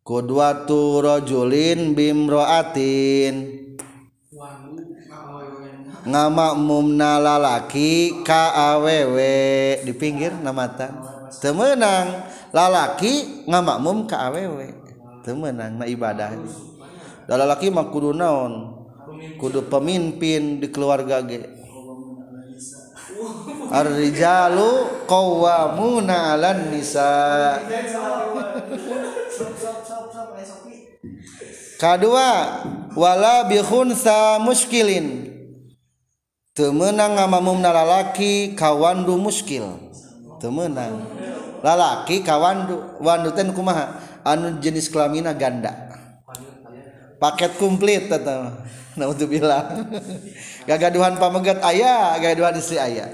[0.00, 3.60] Kudwatu rojulin bimroatin.
[6.00, 8.80] Ngamakmumna lalaki ka
[9.84, 14.60] di pinggir namatan temenang lalaki ngamakmum KAWW
[15.22, 16.34] temenang na ibadah.
[17.28, 18.82] Da lalaki mah kudu naon?
[19.38, 21.44] Kudu pemimpin di keluarga ge.
[23.70, 27.12] Ar-rijalu qawwamuna 'alan nisa.
[31.80, 32.30] Kedua,
[32.98, 35.30] wala bi khunsa muskilin.
[36.50, 39.78] Temenang ngamamum lalaki kawandu muskil.
[40.42, 41.06] Temenang
[41.60, 43.96] lalaki kawandu wandu ten kumaha?
[44.24, 45.72] Anu jenis kelamina ganda.
[47.20, 48.64] Paket komplit tetap
[48.96, 49.88] nah untuk bilang.
[50.68, 53.08] Gagaduhan pamegat ayah gagaduhan istri ayah.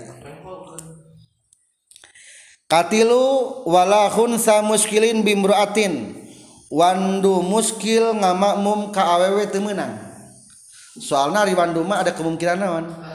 [2.66, 6.22] Katilu wala khunsa muskilin bimruatin.
[6.66, 10.06] Wandu muskil ngamakmum ka awewe temenang
[10.96, 12.60] soalnya riwan rumah ada kemungkinan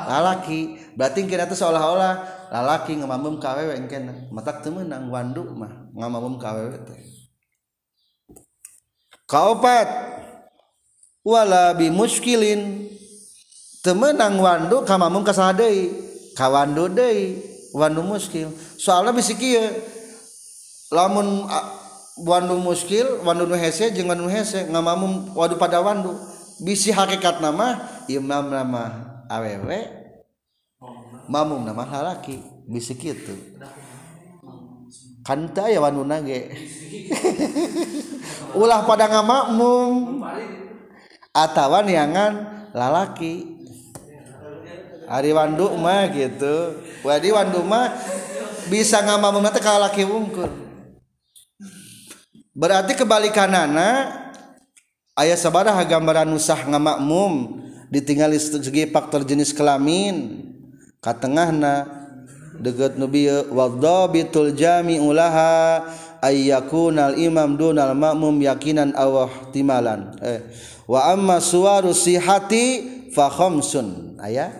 [0.05, 0.77] lalaki.
[0.93, 4.27] Berarti kira itu seolah-olah lalaki ngamamum kawewe engken.
[4.29, 6.99] Matak temenang wandu mah ngamamum kawewe teh.
[9.25, 9.87] Kaopat.
[11.23, 12.91] Wala bi muskilin.
[13.79, 15.95] Temenang wandu kamamum kasadei.
[16.35, 17.39] Kawandu deui
[17.71, 18.51] wandu muskil.
[18.75, 19.63] Soalnya bisi kieu
[20.91, 21.47] lamun
[22.19, 26.11] wandu muskil wandu nu hese jeung wandu hese ngamamum wadu pada wandu.
[26.61, 27.79] Bisi hakikat nama
[28.11, 28.83] imam nama
[29.31, 30.00] awewe
[31.29, 33.33] mamum nama halaki bisa gitu
[35.21, 36.49] kanta ya wanuna ge
[38.59, 40.19] ulah pada ngamakmum
[41.31, 43.59] atawa niangan lalaki.
[45.11, 46.79] Hari wandu mah gitu.
[47.03, 47.91] Wadi wandu mah
[48.71, 50.47] bisa ngamakmum nanti kalau laki wungkur
[52.51, 54.11] berarti kebalikanana
[55.17, 60.47] ayah sabaraha gambaran usah ngamakmum ditinggali segi faktor jenis kelamin.
[61.01, 61.89] katengahna
[62.61, 65.81] deget nubieu wadhabitul jami ulaha
[66.21, 70.13] ayyakunal imam dunal ma'mum yakinan aw ihtimalan.
[70.21, 70.45] Eh
[70.85, 74.21] wa amma suwaru sihati fa khamsun.
[74.21, 74.53] Aya.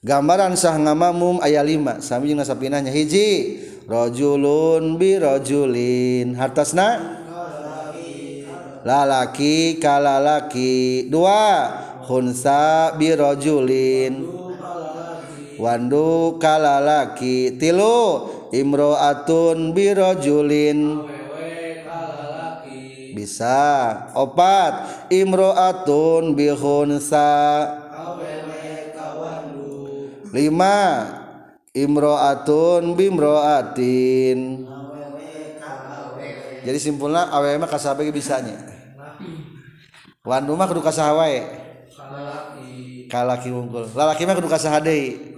[0.00, 3.58] Gambaran sah ngamamum aya lima sami jeung sapinahnya hiji
[3.90, 6.38] rajulun bi rajulin.
[6.38, 7.18] Hartasna?
[8.80, 14.26] Lalaki kalalaki dua hunsa birojulin.
[15.62, 21.06] Wandu kalalaki tilu imroatun birojulin.
[23.14, 23.60] Bisa
[24.18, 27.30] opat imroatun bihunsa.
[30.34, 30.78] Lima
[31.70, 34.66] imroatun bimroatin.
[36.60, 38.58] Jadi simpulnya awm kasabagi bisanya.
[40.24, 41.69] Wandu mah kudu kasahawae.
[43.10, 45.34] Kalaki wungkul lalaki mah kudu kasahadei.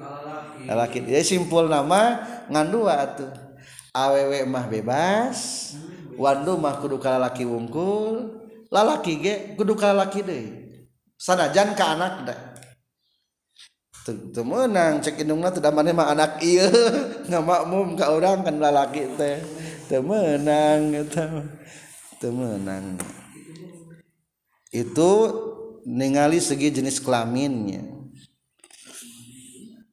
[0.63, 3.33] Lalaki jadi simpul nama ngandua atuh.
[3.91, 5.73] Awewe mah bebas.
[6.15, 10.49] Wandu mah kudu kalalaki wungkul lalaki ge kudu kalalaki deui.
[11.17, 12.37] Sanajan ka anak da
[14.03, 16.67] teu meunang cek indungna teu damane mah anak ieu.
[17.31, 19.39] Ngamakmum ka urang kan lalaki teh.
[19.87, 21.27] Teu meunang eta
[22.19, 22.99] teu meunang.
[24.75, 25.11] Itu
[25.87, 27.83] ningali segi jenis kelaminnya.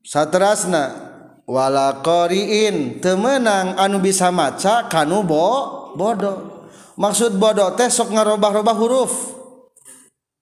[0.06, 1.10] Saterasna
[1.46, 5.46] wala qariin temenang anu bisa maca kanu bo
[5.94, 6.70] bodoh.
[7.00, 9.14] Maksud bodoh teh sok ngarobah-robah huruf.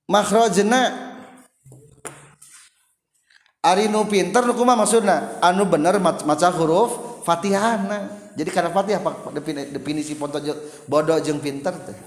[0.07, 1.05] Makhrajna.
[3.61, 5.43] Ari nu pinter nu kumaha maksudna?
[5.43, 8.31] Anu bener maca huruf Fatihahna.
[8.37, 9.03] Jadi karena Fatihah
[9.75, 10.15] definisi
[10.87, 11.97] bodoh jeung pinter teh.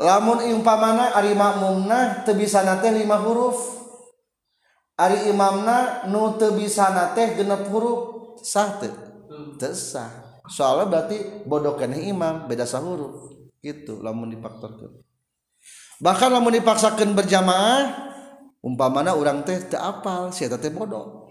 [0.00, 3.78] lamun impamana ari makmumna teu bisa nate lima huruf.
[4.96, 8.00] Ari imamna nu teu bisa nate genep huruf.
[8.40, 9.60] Sah teu hmm.
[9.60, 10.40] teu sah.
[10.48, 13.36] Soalnya berarti bodoh keneh imam beda sah huruf.
[13.60, 15.04] Gitu lamun dipaktorkeun
[16.00, 18.08] bahkan lamun dipaksakan berjamaah
[18.64, 21.28] umpamana orang teh teu apal sia teh bodoh.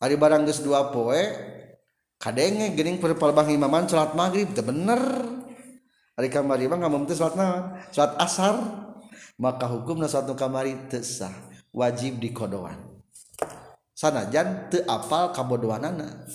[0.00, 1.20] Ari barang geus dua poe
[2.16, 5.00] kadenge geuning perpalbang imaman salat maghrib teu bener.
[6.14, 7.74] Ari kamari mah ngamum teh salat naon?
[7.90, 8.54] Salat asar.
[9.34, 11.34] Maka hukumna salat nu kamari teu sah,
[11.74, 12.78] wajib dikodoan.
[13.90, 16.30] Sanajan teu apal kabodoanana.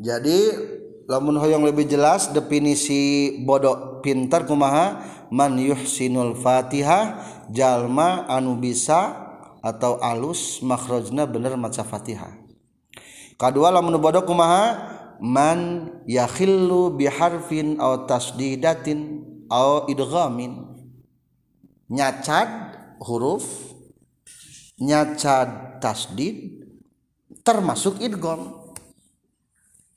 [0.00, 0.52] Jadi
[1.08, 7.20] lamun hoyong lebih jelas definisi bodoh pintar kumaha man yuhsinul fatihah
[7.52, 9.12] jalma anu bisa
[9.60, 12.32] atau alus makhrajna bener maca fatihah.
[13.36, 20.76] Kedua lamun bodoh kumaha man yakhillu biharfin aw tasdidatin aw idghamin.
[21.86, 22.50] Nyacad
[22.98, 23.46] huruf
[24.82, 26.66] nyacad tasdid
[27.46, 28.66] termasuk idgham.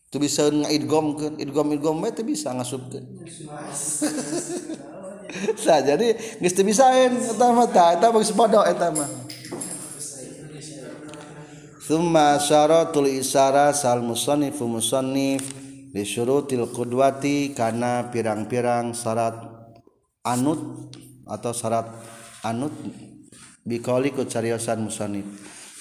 [0.10, 3.05] Tu bisa ngaidghamkeun idgham idgham teh bisa ngasupkeun
[5.62, 8.65] Sa jadi geus teu bisaen eta mah eta bagus podo.
[11.89, 15.41] Thumma syaratul isara sal musannifu musannif
[15.89, 17.49] li syurutil qudwati
[18.13, 19.41] pirang-pirang syarat
[20.21, 20.93] anut
[21.25, 21.89] atau syarat
[22.45, 22.69] anut
[23.65, 25.25] biqauli ku cariosan musannif.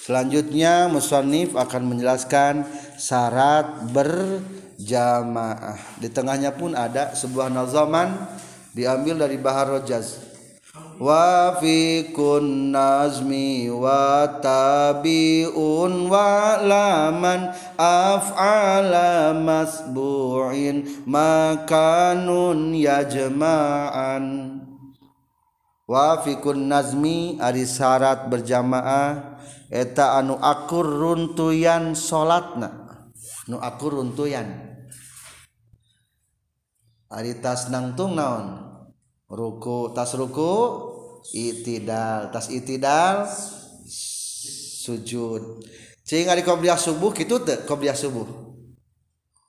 [0.01, 2.65] Selanjutnya musannif akan menjelaskan
[2.97, 5.77] syarat berjamaah.
[6.01, 8.17] Di tengahnya pun ada sebuah nazaman
[8.73, 10.28] diambil dari Bahar Rojaz
[10.99, 15.13] wafikun nazmi watabiun
[16.11, 24.59] walaman af'ala masbu'in makanun yajma'an.
[25.89, 29.41] Wafikun nazmi ari syarat berjamaah
[29.73, 32.89] eta anu akur runtuyan salatna
[33.49, 34.69] nu akur runtuyan.
[37.09, 38.69] Ari tas nangtung naon?
[39.25, 40.88] Ruku tas ruku?
[41.31, 42.31] itidal.
[42.33, 43.27] Tas itidal
[44.83, 45.63] sujud.
[46.07, 48.25] Cing ari qobliyah subuh kitu teu qobliyah subuh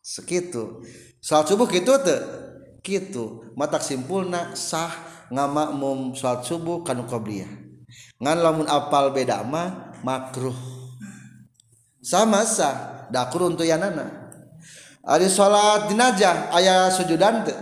[0.04, 0.84] sekitu.
[1.20, 2.20] Salat subuh kitu teu
[2.84, 3.48] kitu.
[3.56, 4.92] Matak simpulna sah
[5.32, 7.60] ngamakmum salat subuh kanu qobliyah
[8.20, 10.56] ngan lamun apal beda mah makruh.
[12.00, 14.32] Sama sah dakur untuk yanana.
[15.00, 17.56] Ari salat jenazah aya sujudan teu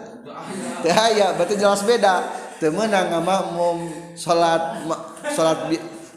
[0.83, 2.38] teu aya berarti jelas beda.
[2.59, 4.85] temenang makmum salat
[5.33, 5.71] salat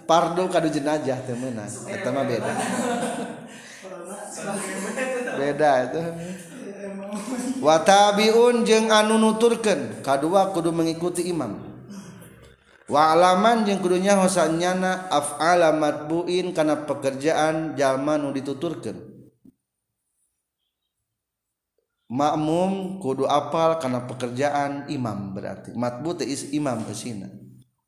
[0.09, 2.53] pardo kadu jenajah temenang eta mah beda.
[5.37, 6.01] Beda itu.
[7.61, 11.61] Watabiun jeung anu nuturkeun kadua kudu mengikuti imam.
[12.89, 19.10] Wa alaman jeung kudunya hosanyana af'ala matbuin kana pekerjaan jalma nu dituturkeun.
[22.11, 25.71] makmum kudu apal karena pekerjaan imam berarti.
[25.71, 27.41] Matbu is imam kesina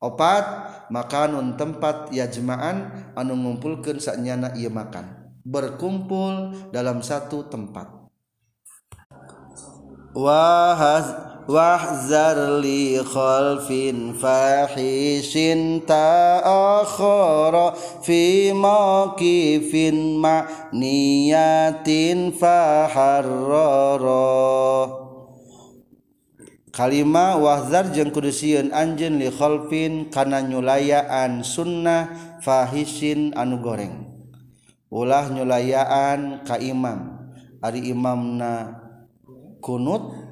[0.04, 0.44] opat
[0.92, 5.32] makanun tempat ya jemaan anu ngumpulkan saknyana ia makan.
[5.44, 7.88] Berkumpul dalam satu tempat.
[10.12, 24.24] Wahaz wahzarli khalfin fahisin ta'akhara fi maqifin ma'niyatin faharrara
[26.74, 32.10] kalima wahzar jeung kudu sieun anjeun li khalfin kana nyulayaan sunnah
[32.42, 34.10] fahishin anu goreng.
[34.90, 37.30] Ulah nyulayaan ka imam.
[37.64, 38.76] Ari imamna
[39.64, 40.23] kunut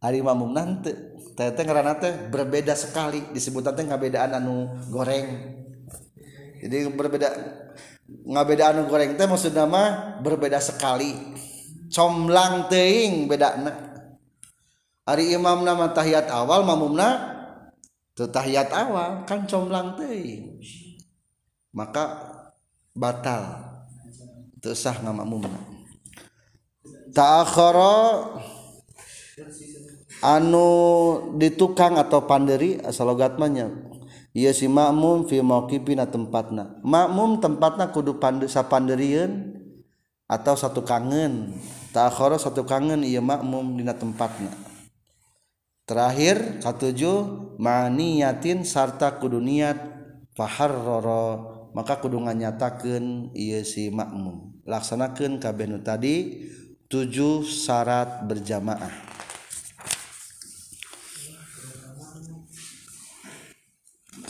[0.00, 0.92] Ari mamum nanti
[1.36, 3.20] teh teh karena teh berbeda sekali.
[3.36, 5.28] Disebut teh ngabedaan anu goreng.
[6.60, 7.28] Jadi berbeda
[8.08, 11.12] ngabeda anu goreng teh maksudna mah berbeda sekali.
[11.90, 13.72] Comlang teing beda na
[15.10, 17.18] Ari imam nama tahiyat awal mamumna
[18.14, 20.62] teu tahiyat awal kan comlang teing
[21.74, 22.20] maka
[22.94, 23.42] batal
[24.62, 25.56] tuh sah ngamamumna
[27.10, 27.98] ta'akhara
[30.20, 30.68] anu
[31.36, 33.90] di tukang atau panderi asalogatmanya
[34.36, 36.78] ieu si makmum fi mauqifina tempatna.
[36.86, 39.58] Makmum tempatna kudu pandu sapanderian
[40.30, 41.54] atau satu kangen.
[41.90, 44.54] Ta'akhara satu kangen ia makmum dina tempatna.
[45.82, 49.78] Terakhir katujuh maniyatin sarta kudu niat
[50.38, 51.58] faharrara.
[51.70, 54.62] Maka kudu nganyatakeun ieu si makmum.
[54.66, 56.46] Laksanakeun kabeh tadi
[56.86, 59.10] tujuh syarat berjamaah.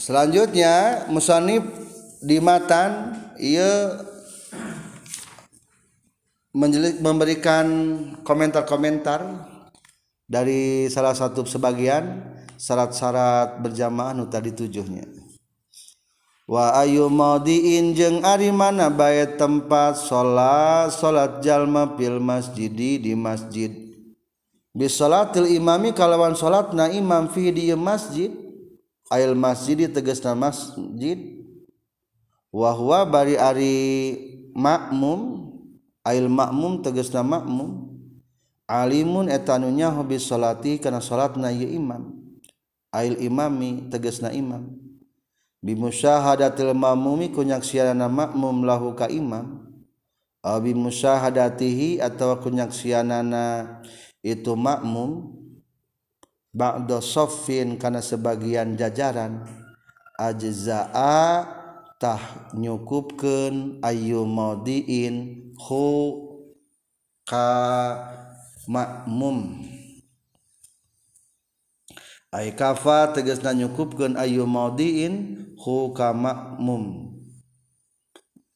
[0.01, 1.69] Selanjutnya musanib
[2.25, 4.01] di matan ia
[7.05, 7.67] memberikan
[8.25, 9.21] komentar-komentar
[10.25, 12.25] dari salah satu sebagian
[12.57, 15.05] syarat-syarat berjamaah nu tadi tujuhnya.
[16.51, 23.71] Wa ayu maudiin jeung ari mana bae tempat salat salat jalma fil masjidi di masjid.
[24.75, 28.50] Bis salatil imami kalawan salatna imam fi di masjid
[29.11, 31.19] ail masjid tegesna masjid.
[32.55, 33.77] Wahwa bari ari
[34.55, 35.51] makmum.
[36.07, 37.91] Ail makmum tegesna makmum.
[38.71, 42.15] Alimun etanunya hobi salati kana salatna ye imam.
[42.95, 44.79] Ail imami tegesna imam.
[45.61, 49.67] Bimusyahadatil mamumi kunyaksianana makmum lahu ka imam.
[50.41, 53.79] Abi musyahadatihi atawa kunyaksianana
[54.25, 55.40] itu makmum.
[56.51, 59.47] ba'da soffin karena sebagian jajaran
[60.19, 61.47] ajza'a
[62.01, 62.23] tah
[62.57, 65.87] nyukupkeun ayu maudiin hu
[67.29, 67.47] ka
[68.67, 69.63] makmum
[72.35, 77.15] ay kafa tegasna nyukupkeun ayu maudiin hu ka makmum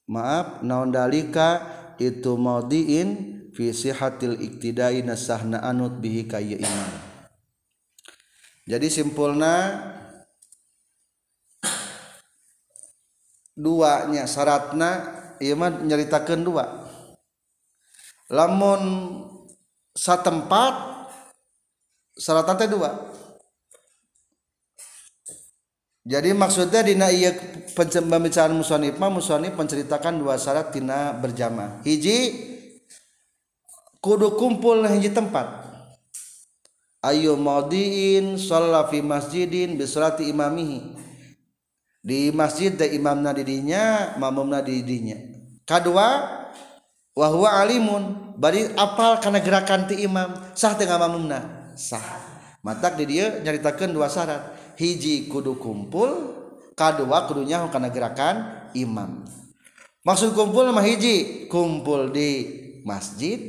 [0.09, 1.81] maaf naon dalika?
[1.95, 3.09] Itu maudiin
[3.55, 7.04] fi sihatil iktidai nasahna anut bihi kaya imam
[8.65, 9.77] jadi simpulna
[13.53, 14.91] duanya syaratna
[15.37, 16.89] ieu mah nyaritakeun dua.
[18.33, 18.83] Lamun
[19.93, 20.75] satempat
[22.17, 22.91] syaratna teh dua.
[26.05, 27.33] Jadi maksudnya dina ieu
[27.77, 31.85] pembicaraan musonif mah musonif menceritakan dua syarat dina berjamaah.
[31.85, 32.17] Hiji
[34.01, 35.74] kudu kumpul hiji tempat.
[37.05, 41.05] Ayo maudiin sholat fi masjidin bisolati imamihi.
[42.05, 45.17] Di masjid da imamna didinya mamumna didinya.
[45.65, 46.09] Kedua
[47.17, 48.37] wahwa alimun.
[48.37, 51.71] Bari apal karena gerakan ti imam sah tengah mamumna?
[51.79, 52.03] Sah.
[52.61, 54.77] Matak di dia nyaritakan dua syarat.
[54.77, 56.35] Hiji kudu kumpul
[56.75, 58.37] kedua kudunya karena gerakan
[58.77, 59.25] imam.
[60.05, 62.31] Maksud kumpul mah hiji kumpul di
[62.85, 63.41] masjid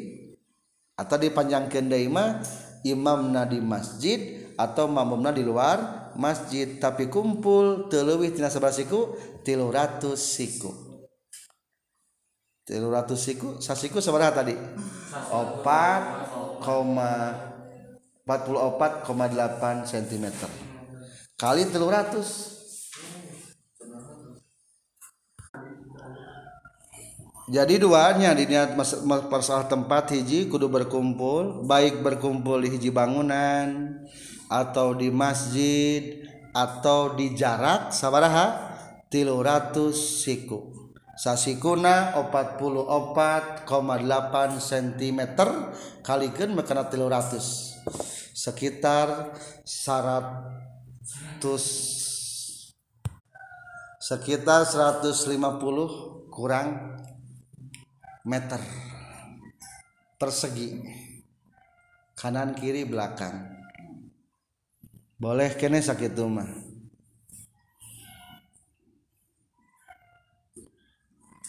[0.96, 2.40] atau di panjang deui mah
[2.86, 6.78] imamna di masjid atau mamumna di luar masjid.
[6.78, 10.70] Tapi kumpul telewih tina sebelah siku tilu ratus siku.
[12.66, 14.54] Tilu ratus siku sasiku seberapa tadi?
[15.34, 16.04] Opat
[16.62, 17.34] koma
[18.26, 20.50] empat puluh opat koma delapan sentimeter.
[21.38, 22.54] Kali tilu ratus.
[27.46, 28.74] Jadi duanya diniat
[29.30, 34.02] masalah tempat hiji kudu berkumpul baik berkumpul di hiji bangunan
[34.50, 36.26] atau di masjid
[36.56, 38.74] atau di jarak sabaraha?
[39.12, 40.90] Tilu ratus siku.
[41.16, 43.64] Sasikuna 44,8
[44.60, 45.20] cm
[46.04, 47.78] kalikan makana tilu ratus.
[48.36, 49.32] Sekitar
[49.64, 50.52] syarat
[54.02, 56.68] sekitar 150 kurang
[58.26, 58.58] meter.
[60.18, 60.82] Persegi
[62.18, 63.54] kanan kiri belakang.
[65.16, 66.50] Boleh kene sakit mah.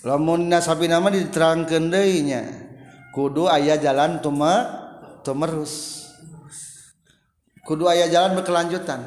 [0.07, 2.47] Lamun nasabi nama diterangkan dehnya
[3.11, 4.71] kudu ayah jalan tuma
[5.27, 6.07] tumerus.
[7.67, 9.03] Kudu ayah jalan berkelanjutan.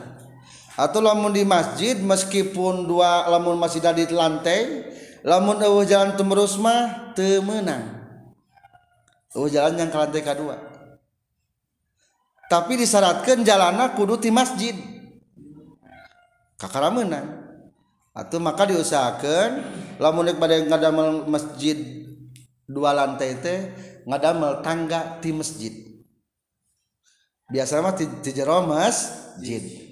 [0.76, 4.89] Atau lamun di masjid meskipun dua lamun masih di lantai
[5.24, 7.98] lamun eueuh jalan temerus mah teu meunang.
[9.36, 10.70] Eueuh jalan yang ke lantai kadua
[12.50, 14.74] tapi disyaratkan jalanna kudu di masjid.
[16.58, 17.46] Kakara meunang.
[18.12, 19.64] Atau maka diusahakan
[20.02, 21.78] lamun pada ngadamel masjid
[22.66, 23.60] dua lantai teh
[24.04, 25.74] ngadamel tangga di masjid.
[27.54, 29.89] Biasa mah di jero masjid.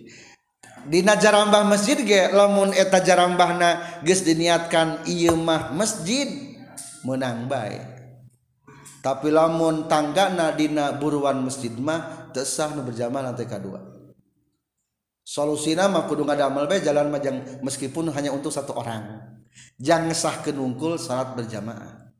[0.87, 6.57] Di jarambah masjid ge lamun eta jarambahna geus diniatkan ieu mah masjid
[7.03, 7.83] menang baik
[9.03, 13.97] tapi lamun tanggana dina buruan masjid mah tesah nu berjamaah lantai kedua
[15.27, 19.35] solusina mah kudu ngadamal bae jalan majang meskipun hanya untuk satu orang.
[19.75, 22.13] Jangan sah kenungkul salat berjamaah.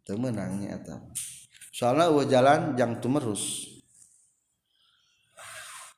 [0.00, 0.96] Itu menangnya eta.
[1.76, 3.65] Soalnya eueuh jalan jang tumerus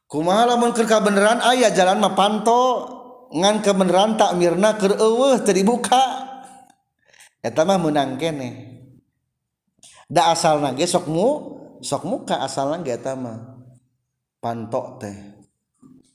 [0.08, 1.38] kumaha lamun keur kabeneran?
[1.44, 2.96] Ah, Aya jalan mah panto.
[3.28, 6.00] Ngan kebeneran takmirna keur eueuh teu dibuka.
[7.44, 8.80] Eta mah meunang kene.
[10.08, 11.28] Da asalna ge sok mu
[11.84, 13.60] sok muka asalna ge eta mah.
[14.40, 15.16] Panto teh.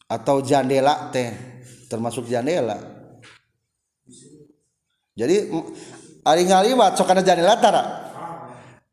[0.10, 1.62] Atau jandela teh.
[1.86, 2.82] Termasuk jandela.
[5.14, 5.54] Jadi
[6.26, 7.84] ari ngaliwat sok kana jandela tara?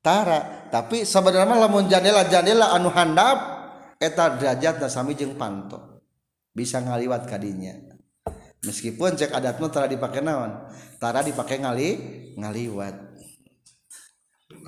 [0.05, 0.69] Tara.
[0.69, 3.60] Tapi sebenarnya lamun jandela jandela anu handap
[4.01, 6.01] eta derajat sami jeung pantok
[6.57, 7.77] bisa ngaliwat kadinya.
[8.65, 10.53] Meskipun cek adatnya tara dipakai naon?
[10.97, 11.89] Tara dipakai ngali
[12.37, 12.97] ngaliwat.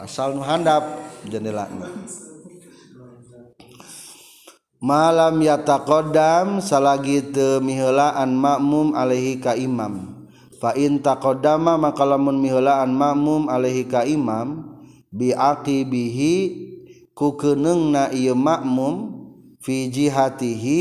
[0.01, 0.85] Asal nu handap
[1.29, 1.69] jendela
[4.83, 10.27] malam yataqaddam salagi teu miheulaan makmum alaihi ka imam.
[10.59, 14.75] Fa in taqaddama maka lamun miheulaan makmum alaihi ka imam
[15.15, 16.35] bi aqibihi
[17.15, 19.22] ku keneungna ieu makmum
[19.63, 20.81] fi jihatihi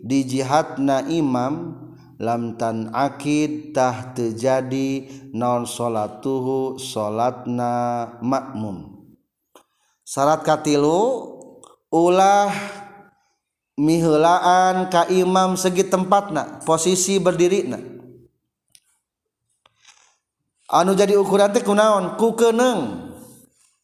[0.00, 1.76] di jihatna imam
[2.16, 9.04] lam tan akid tah terjadi non salatuhu salatna makmum.
[10.02, 11.28] Syarat katilu
[11.92, 12.50] ulah
[13.76, 17.78] miheulaan ka imam segi tempatna posisi berdiri na.
[20.72, 22.16] Anu jadi ukuran teh kunaon?
[22.16, 23.12] Ku keneung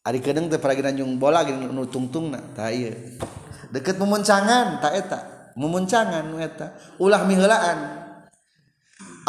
[0.01, 2.95] ari keneung teh paragi nanjung bola gini nu tungtungna tah ieu
[3.73, 5.19] deket memuncangan tak eta.
[5.57, 6.75] Memuncangan eta.
[7.01, 8.09] Ulah mihelaan.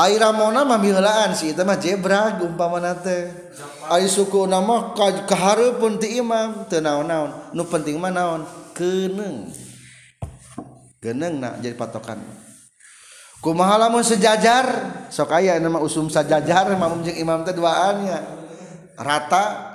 [0.00, 3.28] Aira mona mah mihelaan sih eta mah jebrag umpamana teh.
[3.90, 4.92] Ari suku nama
[5.28, 6.66] kahareupeun ti imam.
[6.66, 7.54] Teu naon-naon.
[7.56, 8.48] Nu penting mah naon?
[8.72, 9.52] Keuneng
[11.00, 12.20] keuneng nak jadi patokan.
[13.40, 14.68] Kumaha lamun sejajar?
[15.08, 18.20] Sok aya nama usum sajajar mamum jeung imam teh duaannya
[19.00, 19.69] rata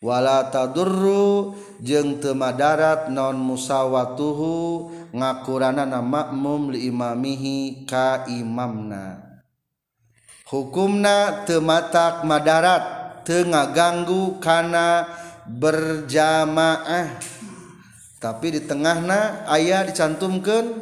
[0.00, 1.52] wala tadurru
[1.84, 9.20] jeung teu madarat non musawatuhu ngakuranana makmum li imamihi ka imamna.
[10.48, 12.82] Hukumna teu matak madarat
[13.28, 15.04] teu ngaganggu kana
[15.44, 17.20] berjamaah.
[18.20, 20.80] Tapi di tengahna ayah dicantumkeun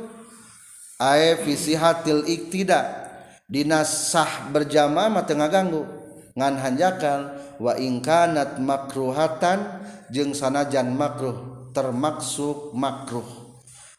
[0.99, 3.11] ae fi sihatil iktida
[3.51, 5.98] dina sah berjamaah mah teu ngaganggu.
[6.39, 9.83] Ngan hanjakan wa ingkanat makruhatan
[10.15, 13.27] jeng sanajan makruh termaksud makruh.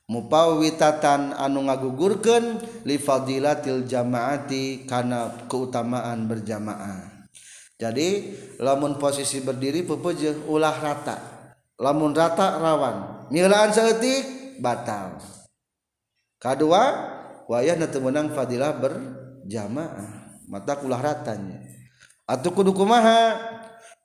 [0.10, 7.30] Mupawwitatan anu ngagugurken lifadilatil jamaati karena keutamaan berjamaah.
[7.78, 11.18] Jadi lamun posisi berdiri pepeje ulah rata.
[11.78, 15.22] Lamun rata rawan milaan seetik batal.
[16.42, 16.84] Kedua
[17.46, 20.42] wayah menang fadilah berjamaah.
[20.50, 21.79] Mata ulah ratanya
[22.30, 23.42] atau kudu kumaha?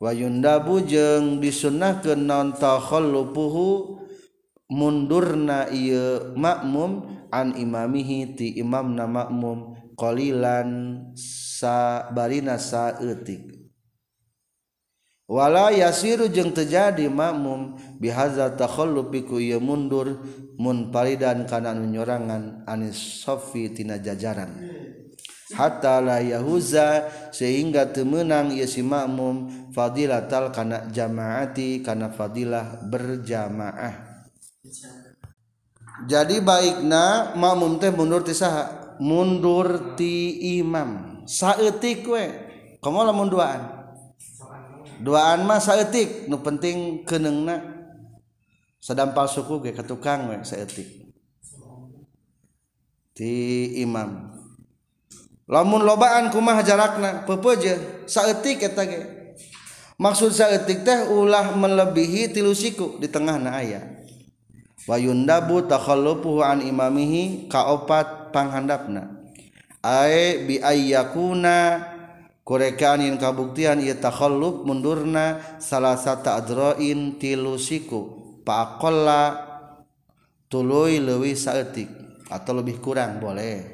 [0.01, 4.01] Wayundabu jeung disunnahkeun naon takhallufuhu?
[4.65, 13.45] Mundurna ieu makmum an imamihi ti imamna makmum qalilan sabarina saeutik
[15.29, 20.25] wala yasiru jeung terjadi makmum bihaza takhallufi ku ieu mundur
[20.57, 24.49] mun palidan kana nu nyorangan anis sofi tina jajaran.
[25.55, 33.95] Hatta la yahuza sehingga temenang ieu si makmum fadilatal kana jamaati kana fadilah berjamaah.
[36.11, 38.99] Jadi baikna makmum teh mundur ti saha?
[38.99, 41.23] Mundur ti imam.
[41.25, 42.25] Saeutik we.
[42.83, 43.63] Komo lamun duaan?
[45.01, 46.27] Duaan mah saeutik.
[46.27, 47.63] Nu penting keneungna
[48.83, 51.15] sadampal suku ge ka tukang we saeutik.
[53.15, 53.31] Ti
[53.79, 54.34] imam
[55.45, 59.03] lamun lobaan kumah jarakna pepeje saeutik eta ge.
[59.95, 63.81] Maksud saeutik teh ulah melebihi tilu siku di tengah na aya.
[64.85, 69.23] Wa yundabu takhallufuhu an imamihi kaopat panghandapna.
[69.85, 71.89] Ae bi ayyakuna
[72.43, 78.21] kurekaan yang kabuktian ia takhalluf mundurna salah satu adroin tilu siku.
[78.45, 79.41] Pakola
[80.53, 81.89] tuluy lewi saeutik
[82.29, 83.74] atau lebih kurang boleh.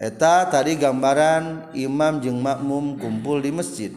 [0.00, 3.92] Eta tadi gambaran imam jeung makmum kumpul di masjid.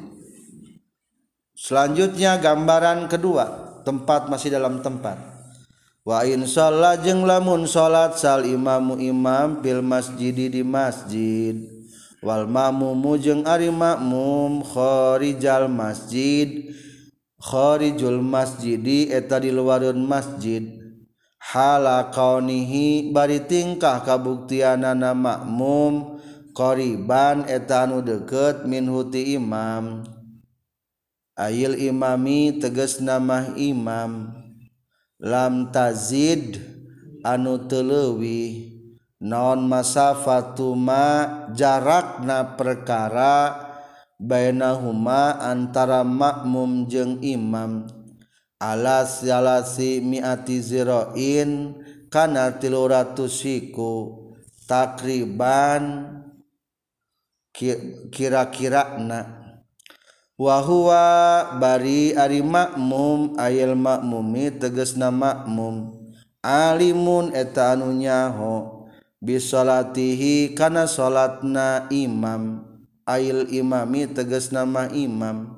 [1.56, 5.18] Selanjutnya gambaran kedua tempat masih dalam tempat.
[6.06, 6.46] Wa in
[7.02, 11.58] jeung lamun salat sal imamu imam fil masjidi di masjid.
[12.22, 16.70] Wal mamumu jeung ari makmum kharijal masjid
[17.46, 20.66] kharijul masjidi eta di luarun masjid.
[21.38, 26.18] Hala kaunihi bari tingkah kabuktianana makmum
[26.58, 30.02] qariban eta anu deket min huti imam.
[31.38, 34.34] Ayil imami tegas nama imam.
[35.22, 36.58] Lam tazid
[37.22, 38.74] anu telewi
[39.22, 41.06] non masafatuma
[41.54, 43.65] jarakna perkara
[44.20, 47.88] bainahuma antara makmum jeung imam.
[48.56, 51.76] Ala salasi miati zeroin
[52.08, 54.24] kana tilu ratus siku
[54.64, 56.08] takriban
[58.10, 59.20] kira-kira na
[60.40, 66.08] wahwa bari ari makmum ayel makmumi tegesna makmum.
[66.46, 68.88] Alimun eta anu nyaho
[69.20, 72.75] bisolatihi kana salatna imam.
[73.06, 75.54] ail imami teges nama imam.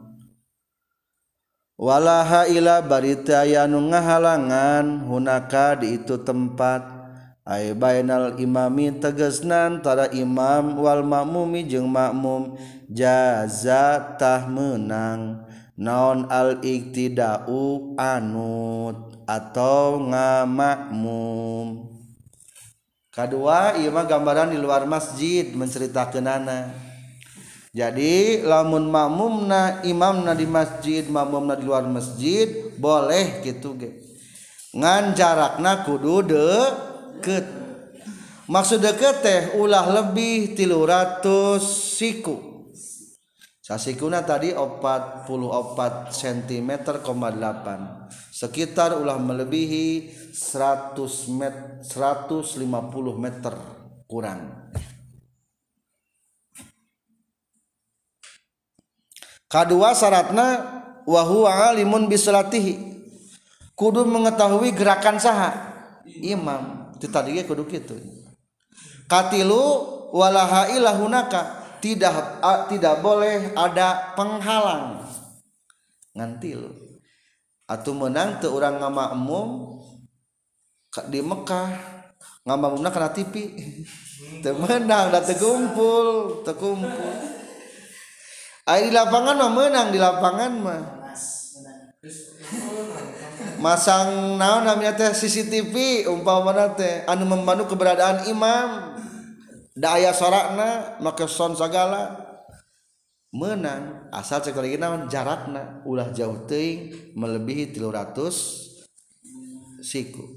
[1.80, 7.00] Walaha ila barita yanu ngahalangan hunaka di itu tempat.
[7.48, 12.60] Ay bainal imami tegesnan tara imam wal makmumi jeung makmum
[12.92, 15.48] jaza tah menang
[15.80, 21.88] naon al iktidau anut atau ngamakmum
[23.14, 26.74] kedua ieu mah gambaran di luar masjid menceritakeunana.
[26.74, 26.87] anak
[27.78, 33.94] jadi lamun makmumna imamna di masjid makmumna di luar masjid boleh gitu ge.
[34.74, 37.46] Ngan jarakna kudu deket.
[38.50, 41.62] Maksud deket teh ulah lebih tilu ratus
[42.02, 42.58] siku
[43.68, 45.28] sasikuna tadi 44
[46.08, 47.04] cm, 8
[48.32, 50.96] sekitar ulah melebihi 100
[51.36, 52.64] met 150
[53.20, 53.56] meter
[54.08, 54.57] kurang
[59.48, 60.48] kedua syaratna
[61.08, 62.76] wahwa alimun bisalatihi
[63.74, 65.52] kudu mengetahui gerakan saha.
[66.24, 66.92] Imam.
[66.96, 67.96] Itu tadi kudu gitu
[69.08, 69.64] katilu
[70.12, 71.66] walaha ilahunaka.
[71.78, 72.42] Tidak
[72.74, 75.06] tidak boleh ada penghalang.
[76.18, 76.74] Nganti lu.
[77.70, 79.78] Atau menang te orang ngamakmum
[81.14, 81.70] di Mekah.
[82.50, 83.54] Ngamakmumna kena TV
[84.44, 87.37] temenang dah terkumpul terkumpul
[88.68, 90.84] Air di lapangan mah menang di lapangan mah.
[93.64, 99.00] Masang naon namanya teh CCTV umpama teh anu membantu keberadaan imam.
[99.72, 102.28] Da aya sorakna make son sagala.
[103.32, 110.28] Menang asal cek lagi naon jarakna ulah jauh teuing melebihi 300 siku.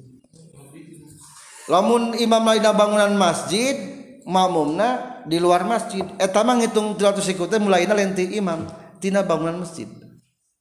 [1.67, 3.75] Lamun imam lain bangunan masjid
[4.23, 6.05] makmumna di luar masjid.
[6.17, 8.65] Eh, Etama ngitung 300 ikut mulai lenti imam.
[9.01, 9.89] Tina bangunan masjid.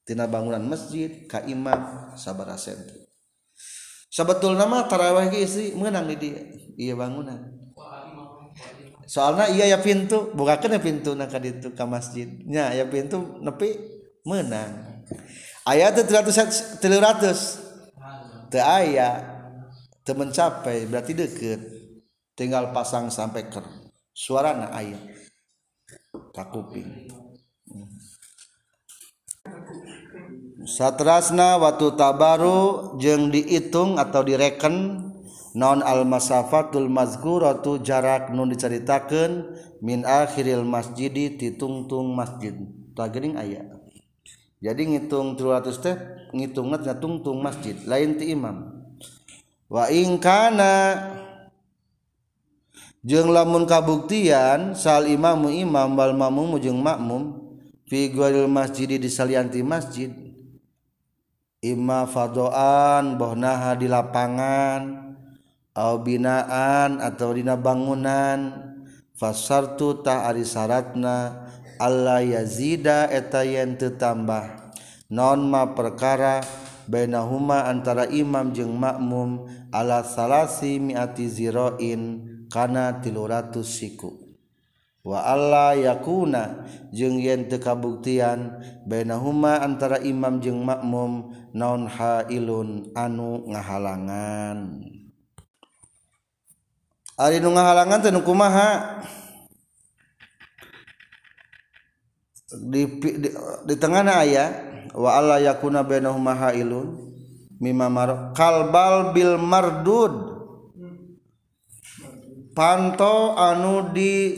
[0.07, 3.09] Tina bangunan masjid ka imam sabara senti
[4.09, 6.41] sebetul nama tarawih isi menang di dia
[6.75, 7.39] iya bangunan.
[9.09, 13.73] Soalnya iya ya pintu bukakan ya pintu nak itu ke masjidnya ya pintu nepi
[14.21, 15.01] menang
[15.65, 19.09] ayat 300 300 teu aya
[20.05, 21.57] teu mencapai berarti deket
[22.37, 23.65] tinggal pasang sampai ker
[24.19, 24.99] suara na ayat
[26.35, 27.07] kakuping.
[30.67, 35.07] Satrasna watu tabaru jeung dihitung atau direken
[35.55, 42.51] non al masafatul mazguratu jarak nun diceritakan min akhiril masjidi titungtung masjid.
[42.99, 43.79] Tagering ayat
[44.59, 45.97] jadi ngitung 300 step
[46.35, 47.79] ngitungna tungtung masjid.
[47.87, 48.83] Lain ti imam.
[49.71, 50.75] Wa ingkana
[53.03, 57.37] jeung lamun kabuktian sal imamu imam wal makmum jeung makmum
[57.87, 60.11] fi ghairil masjidi di salianti masjid
[61.63, 65.15] imma fadoan bohnaha di lapangan
[65.75, 68.69] au binaan atau dina bangunan
[69.15, 71.47] fasartu ta ari syaratna
[71.79, 74.71] alla yazida eta yen tambah.
[75.09, 76.45] Non ma perkara
[76.85, 84.29] bainahuma antara imam jeung makmum ala salasi miati ziroin kana tilu ratus siku.
[84.99, 93.47] Wa Allah yakuna jeung yen teu kabuktian bainahuma antara imam jeung makmum naon hailun anu
[93.47, 94.83] ngahalangan.
[97.15, 99.01] Ari nu ngahalangan teh nu kumaha?
[102.49, 103.09] Di, di,
[103.65, 104.45] di tengahna aya
[104.91, 107.07] wa Allah yakuna bainahuma hailun
[107.55, 110.28] mimma mar kalbal bil mardud.
[112.59, 114.35] panto anu di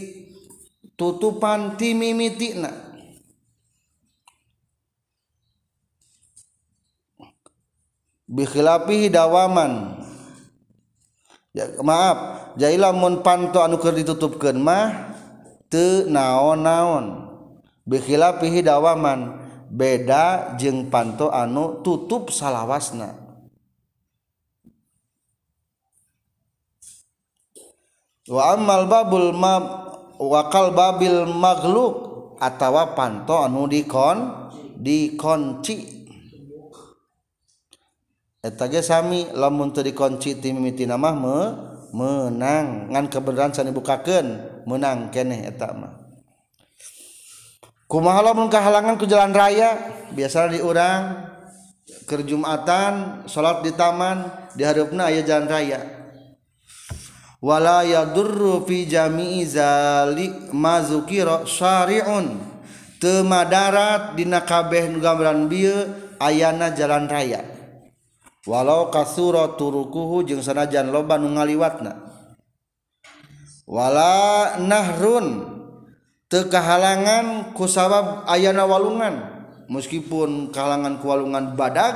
[0.93, 2.69] tutupan timimitina
[8.29, 9.97] bikhilapi dawaman
[11.57, 15.17] ya, maaf jailamun panto anu keur ditutupkeun mah
[15.71, 17.31] teu naon-naon.
[17.81, 19.41] Bikhilapi dawaman
[19.71, 23.20] beda jeung panto anu tutup salawasna.
[28.31, 29.59] wa amal babul ma
[30.15, 31.93] wakal babil magluk
[32.39, 34.17] atawa panto anu dikon
[34.79, 36.01] dikonci.
[38.41, 41.37] Eta ge sami lamun teu dikonci ti mimitina mah me,
[41.93, 42.89] menang.
[42.89, 44.27] Ngan kebenaran san dibukakeun
[44.65, 45.93] menang keneh eta mah.
[47.85, 49.77] Kumaha lamun kahalangan ku jalan raya?
[50.15, 51.03] Biasanya diurang
[52.09, 54.25] kerjumatan salat di taman
[54.57, 56.00] di hareupna aya jalan raya.
[57.41, 62.53] wala yadurru fi jami'i zalik mazukira syari'un.
[63.01, 65.73] Teu madarat dina kabeh gambaran bieu
[66.21, 67.41] ayana jalan raya.
[68.45, 71.97] Walau kasura turukuhu jeung sanajan loba nu ngaliwatna.
[73.65, 75.49] Wala nahrun
[76.29, 79.41] teu kahalangan ku sabab ayana walungan.
[79.65, 81.95] Meskipun kahalangan ku walungan badag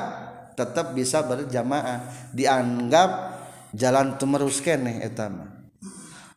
[0.57, 2.01] tetap bisa berjamaah.
[2.33, 3.34] Dianggap
[3.75, 5.67] jalan temerus keneh etama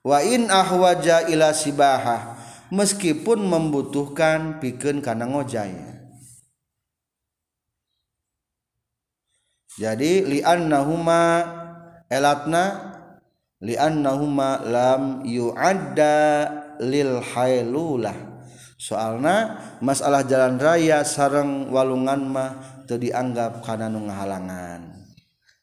[0.03, 2.34] wa in ahwaja ila sibaha
[2.74, 5.99] meskipun membutuhkan pikeun kana ngojaya
[9.78, 11.47] jadi li annahuma
[12.11, 12.99] elatna
[13.62, 16.18] li annahuma lam yu'adda
[16.82, 18.14] lil hailulah.
[18.78, 22.51] Soalna masalah jalan raya sareng walungan mah
[22.86, 24.07] teu dianggap kana nu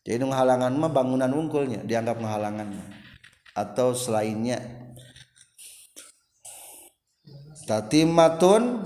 [0.06, 2.78] jadi menghalangan mah bangunan unggulnya dianggap menghalangan.
[3.58, 4.62] Atau selainnya.
[7.66, 8.86] Tatimatun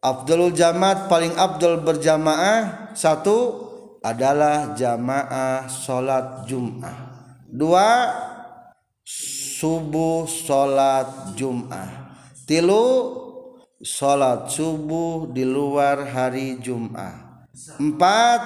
[0.00, 3.68] Abdul Jamaat paling Abdul berjamaah satu
[4.00, 6.96] adalah jamaah sholat Jum'ah.
[7.44, 8.08] Dua
[9.04, 12.16] subuh sholat Jum'ah.
[12.48, 12.86] Tilu
[13.84, 17.44] sholat subuh di luar hari Jum'ah.
[17.76, 18.40] Empat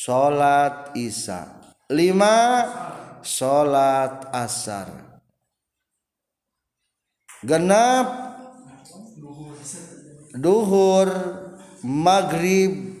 [0.00, 1.60] salat Isya.
[1.92, 4.88] 5 salat asar.
[7.44, 8.08] Genap
[10.32, 11.08] duhur
[11.84, 12.96] magrib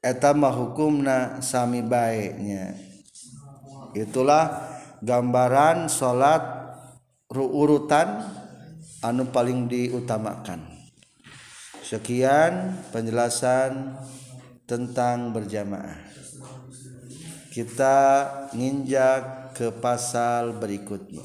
[0.00, 2.72] etama hukumna sami baiknya.
[3.92, 4.64] Itulah
[5.04, 6.40] gambaran salat
[7.36, 8.24] urutan
[9.04, 10.64] anu paling diutamakan.
[11.84, 13.96] Sekian penjelasan.
[14.68, 15.96] Tentang berjamaah
[17.56, 17.96] kita
[18.52, 21.24] nginjak ke pasal berikutnya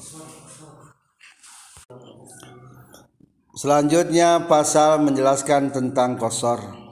[3.52, 6.84] selanjutnya pasal menjelaskan tentang kosor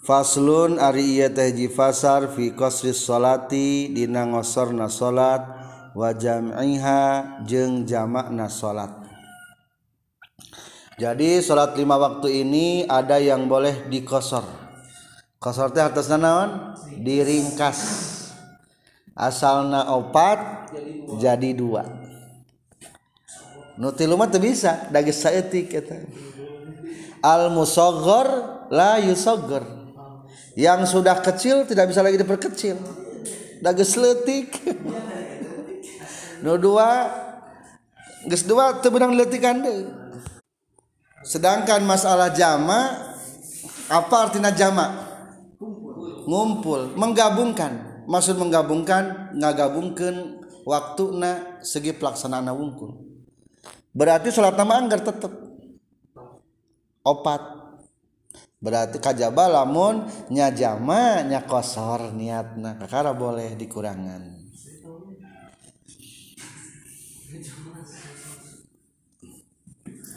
[0.00, 5.44] Faslun ari ieu teh ji fasar fi qasris salati dina ngosorna salat
[5.94, 8.90] wa jam'iha jeung jamakna salat.
[10.96, 14.69] Jadi salat lima waktu ini ada yang boleh dikosor.
[15.40, 16.50] Kosor teh atasna naon?
[17.00, 17.80] Diringkas.
[19.16, 20.68] Asalna opat
[21.16, 21.88] jadi dua.
[23.80, 25.96] Nu tilu mah teu bisa, da geus saeutik eta.
[27.24, 28.28] Al musaghar
[28.68, 29.64] la yusaghar
[30.60, 32.76] yang sudah kecil tidak bisa lagi diperkecil
[33.60, 34.56] dages letik
[36.44, 37.12] no dua
[38.26, 39.86] geus dua teu beunang letikan deui
[41.22, 43.12] sedangkan masalah jama
[43.90, 45.09] apa artinya jama
[46.26, 46.96] ngumpul.
[46.96, 48.04] Menggabungkan.
[48.10, 52.96] Maksud menggabungkan ngagabungkeun waktuna segi pelaksanaan wungkul.
[53.94, 55.30] Berarti salat nama anggar tetep.
[57.06, 57.60] Opat.
[58.60, 62.76] Berarti kajaba lamun nya jama nya kosor niatna.
[62.76, 64.40] Kakara boleh dikurangan.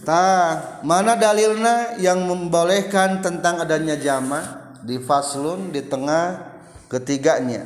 [0.04, 0.26] Ta
[0.84, 6.54] mana dalilna yang membolehkan tentang adanya jama di faslun di tengah
[6.92, 7.66] ketiganya.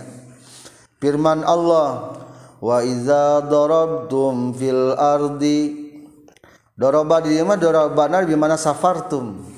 [1.01, 2.15] Firman Allah
[2.61, 5.59] wa iza darabtum fil ardi
[6.77, 7.57] daraba di mana?
[7.57, 9.57] Darabana di mana safartum.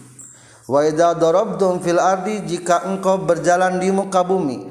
[0.69, 4.69] Waidadorobtum fil ardi jika engkau berjalan di muka bumi.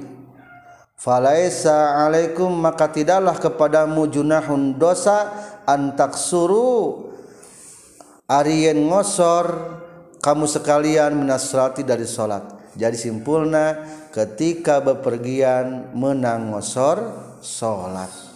[0.94, 5.30] Falaisa alaikum maka tidaklah kepadamu junahun dosa
[5.62, 7.06] antak suru
[8.26, 9.78] Arien ngosor
[10.18, 13.74] kamu sekalian menasrati dari solat Jadi simpulna
[14.14, 17.02] ketika bepergian menang ngosor
[17.42, 18.28] solat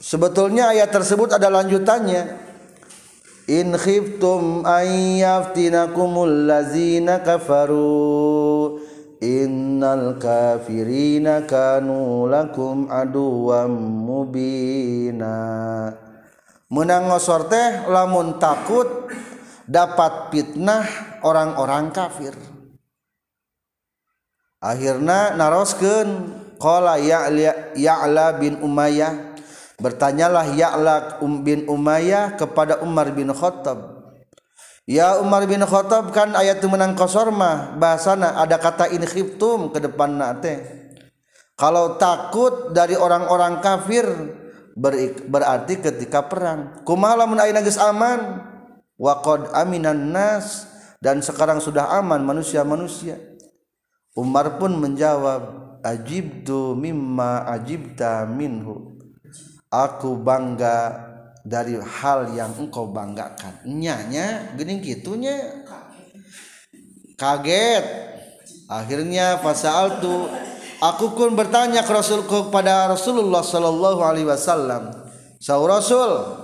[0.00, 2.48] Sebetulnya ayat tersebut ada lanjutannya.
[3.52, 4.88] In khiftum an
[5.20, 8.80] yaftinakumul lazina kafaru
[9.20, 13.76] innal kafirina kanu lakum aduwam
[14.08, 15.36] mubina.
[16.72, 19.12] Menang ngosor teh lamun takut
[19.68, 22.34] dapat fitnah orang-orang kafir
[24.60, 29.30] akhirna naroskeun qala ya'la ya'la bin umayyah
[29.80, 34.12] Bertanyalah Ya'la um bin Umayyah kepada Umar bin Khattab.
[34.84, 39.80] Ya Umar bin Khattab kan ayat menang kosor mah bahasana ada kata in khiftum ke
[39.80, 40.60] depan nate.
[41.56, 44.04] Kalau takut dari orang-orang kafir
[45.28, 46.84] berarti ketika perang.
[46.84, 48.44] Kumaha lamun geus aman?
[49.00, 50.68] Wa qad aminan nas
[51.00, 53.16] dan sekarang sudah aman manusia-manusia.
[54.14, 55.42] Umar pun menjawab,
[55.80, 59.00] "Ajibtu mimma ajibta minhu."
[59.70, 61.08] aku bangga
[61.46, 65.64] dari hal yang engkau banggakan nyanya gening gitunya
[67.14, 67.86] kaget
[68.66, 70.26] akhirnya fasal tu
[70.82, 74.90] aku pun bertanya ke Rasul kepada Rasulullah sallallahu alaihi wasallam
[75.38, 76.39] sau Rasul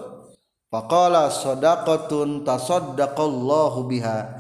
[0.77, 4.37] faqala sadaqatun tasaddaqallahu biha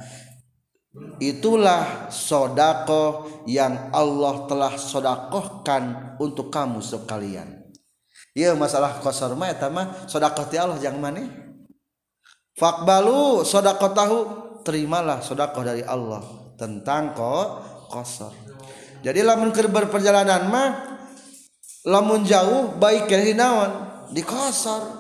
[1.24, 7.66] itulah sodako yang Allah telah sodakohkan untuk kamu sekalian
[8.37, 11.24] Iya masalah kosor mah eta mah sedekah ti Allah jangan maneh.
[12.53, 14.18] Fakbalu sedekah tahu
[14.61, 16.20] terimalah sedekah dari Allah
[16.61, 17.49] tentang kok
[17.89, 18.37] kosor.
[19.01, 20.68] Jadi lamun keur berperjalanan mah
[21.89, 24.96] lamun jauh baik dari naon di kosor.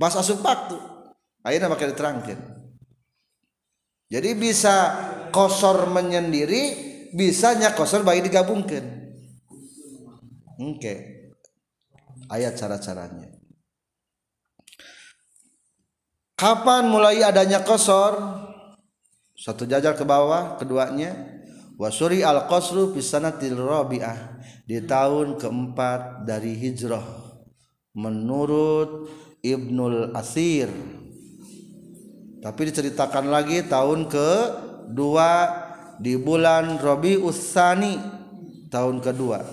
[0.00, 0.80] Pas asup waktu.
[1.44, 2.40] Ayeuna pakai diterangkan.
[4.08, 4.76] Jadi bisa
[5.28, 6.62] kosor menyendiri,
[7.12, 9.12] bisanya kosor baik digabungkan.
[10.56, 11.20] Oke.
[12.32, 13.28] Ayat cara-caranya.
[16.40, 18.16] Kapan mulai adanya kosor?
[19.36, 21.12] Satu jajar ke bawah, keduanya
[21.80, 27.04] wasuri al qasru fi sanatil rabi'ah di tahun keempat dari hijrah
[27.96, 29.08] menurut
[29.40, 30.68] Ibnul Asir.
[32.40, 34.30] Tapi diceritakan lagi tahun ke
[34.92, 35.32] dua
[36.00, 38.00] di bulan Rabiul Tsani
[38.72, 39.44] tahun kedua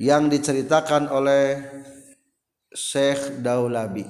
[0.00, 1.60] yang diceritakan oleh
[2.72, 4.08] Syekh Daulabi.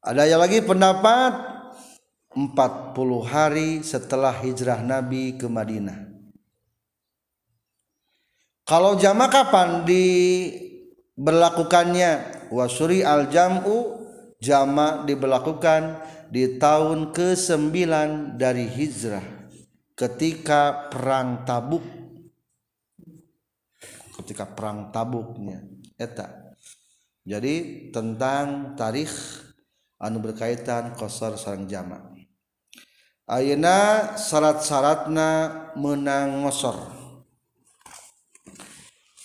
[0.00, 1.50] Ada yang lagi pendapat?
[2.30, 2.94] 40
[3.26, 6.06] hari setelah hijrah Nabi ke Madinah.
[8.62, 14.06] Kalau jama kapan diberlakukannya wasuri al-jam'u
[14.42, 17.74] jama diberlakukan di tahun ke-9
[18.38, 19.24] dari hijrah
[19.94, 21.82] ketika perang Tabuk.
[24.20, 25.64] Ketika perang Tabuknya
[25.96, 26.54] eta.
[27.24, 29.12] Jadi tentang tarikh
[30.00, 32.00] anu berkaitan kosor sarang jama.
[33.30, 35.28] Ayeuna syarat-syaratna
[35.78, 36.99] menang ngosor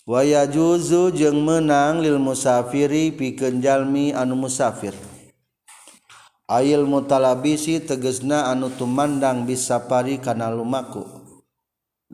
[0.05, 4.93] waya juzu jeung menang lil musafiri pikeun jalmi anu musafir.
[6.45, 11.01] Ail mutalabisi tegesna anu tumandang bisapari kana lumaku.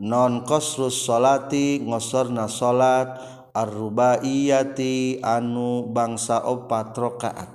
[0.00, 3.12] Non kosrus solati ngosorna salat
[3.52, 7.50] arrubaiyati anu bangsa opat rakaat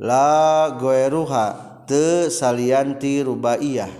[0.00, 1.46] la goeruha
[1.84, 3.92] te salianti rubaiyah.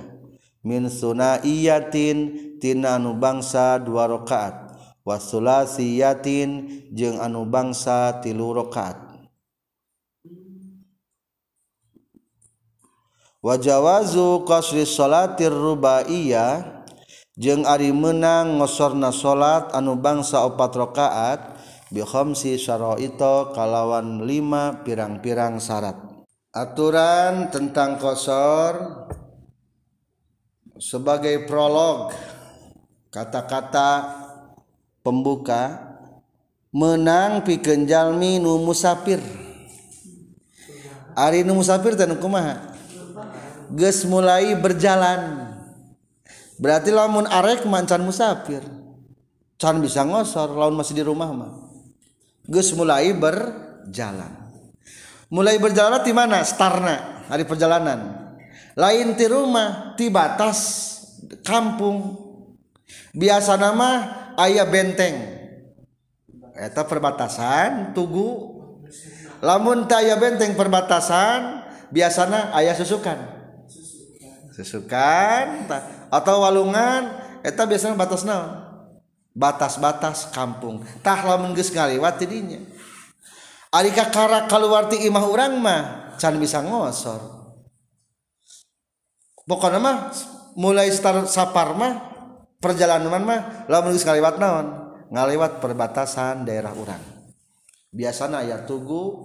[0.64, 4.63] Min sunaiyatin tina anu bangsa dua rakaat
[5.04, 8.96] wasulasi yatin jeung anu bangsa tilu rakaat.
[13.44, 16.80] Wajawazu qasri salatir rubaiyah
[17.36, 21.40] jeung ari meunang ngosorna salat anu bangsa opat rakaat
[21.92, 26.00] bi khamsi syara'ita kalawan lima pirang-pirang syarat.
[26.56, 29.04] Aturan tentang kosor
[30.80, 32.16] sebagai prolog
[33.12, 34.23] kata-kata
[35.04, 35.92] pembuka.
[36.74, 39.22] Menang pikeun jalmi nu musafir.
[41.14, 42.74] Ari nu musafir teh kumaha?
[43.70, 45.54] Geus mulai berjalan.
[46.58, 48.66] Berarti lamun arek mancan musafir.
[49.54, 51.52] Can bisa ngosor lamun masih di rumah mah.
[52.50, 54.34] Geus mulai berjalan.
[55.30, 56.42] Mulai berjalan di mana?
[56.42, 58.34] Starna hari perjalanan.
[58.74, 60.90] Lain di rumah di batas
[61.46, 62.18] kampung.
[63.14, 65.16] Biasa nama ayah benteng.
[66.54, 68.54] Eta perbatasan tugu.
[69.42, 73.18] Lamun taya benteng perbatasan biasanya ayah susukan.
[74.54, 75.66] Susukan
[76.08, 77.10] atau walungan
[77.42, 78.62] eta biasanya batas naon?
[79.34, 80.86] Batas-batas kampung.
[81.02, 82.62] Tah lamun geus ngaliwat tidinya.
[83.74, 87.18] Ari kakara kaluwarti imah urang mah can bisa ngosor.
[89.44, 89.96] Pokoknya mah
[90.54, 92.13] mulai start sapar mah
[92.64, 94.66] perjalanan mah lamun geus ngaliwat naon?
[95.12, 97.04] Ngaliwat perbatasan daerah urang.
[97.92, 99.20] Biasanya ayat tugu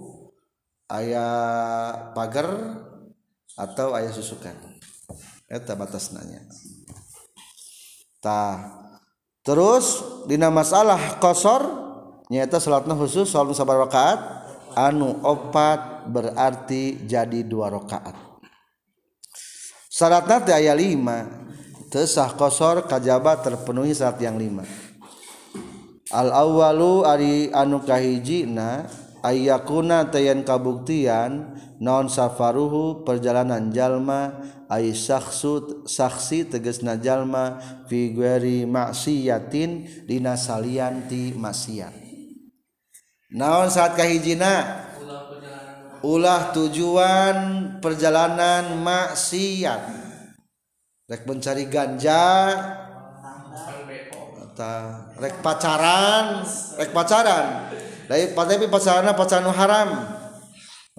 [0.92, 2.52] ayat pagar
[3.56, 4.52] atau ayat susukan.
[5.48, 6.44] Eta batas nanya
[8.20, 8.84] tah
[9.40, 11.64] terus dina masalah kosor
[12.28, 14.20] nyata salatna khusus salat sabar rakaat
[14.76, 18.14] anu opat berarti jadi dua rakaat.
[19.90, 21.49] Syaratna teh aya lima
[21.90, 24.62] tesah kosor kajaba terpenuhi saat yang lima.
[26.10, 28.86] Al-awwalu ari anu kahijina
[29.22, 37.58] ayakuna tayan kabuktian non safaruhu perjalanan jalma ay sakhsu saksi tegesna jalma
[37.90, 41.94] fi gueri maksiyatin dina maksiat.
[43.30, 44.86] Naon saat kahijina?
[46.02, 47.36] Ulah tujuan
[47.78, 50.09] perjalanan maksiat.
[51.10, 52.22] rek mencari ganja.
[55.18, 56.44] Rek pacaran
[56.78, 57.46] rek pacaran.
[58.06, 59.88] Dari tapi pacaran pacaran haram.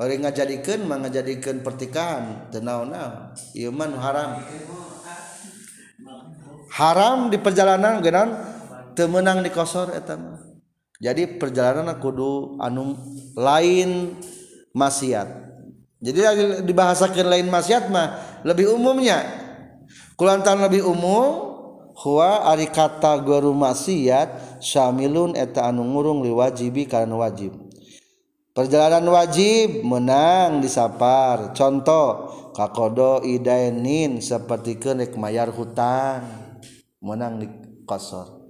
[0.02, 4.42] Orang ngajadikan mah ngajadikan pertikahan tenau nau ieu mah haram.
[6.74, 8.34] Haram di perjalanan genan
[8.98, 10.42] teu meunang dikosor eta mah.
[10.98, 12.98] Jadi perjalanan kudu anu
[13.38, 14.18] lain
[14.74, 15.28] maksiat.
[16.02, 16.20] Jadi
[16.66, 19.41] dibahasakan lain maksiat mah lebih umumnya.
[20.16, 21.52] kulantan lebih umum
[22.02, 27.58] huwa ari kata guru maksiat Syamilun eta anu ngurung liwajibi karena wajib.
[28.52, 31.56] Perjalanan wajib menang disapar.
[31.58, 36.28] Contoh kakodo idainin seperti kenik mayar hutang
[37.02, 37.48] menang di
[37.90, 38.44] kosor.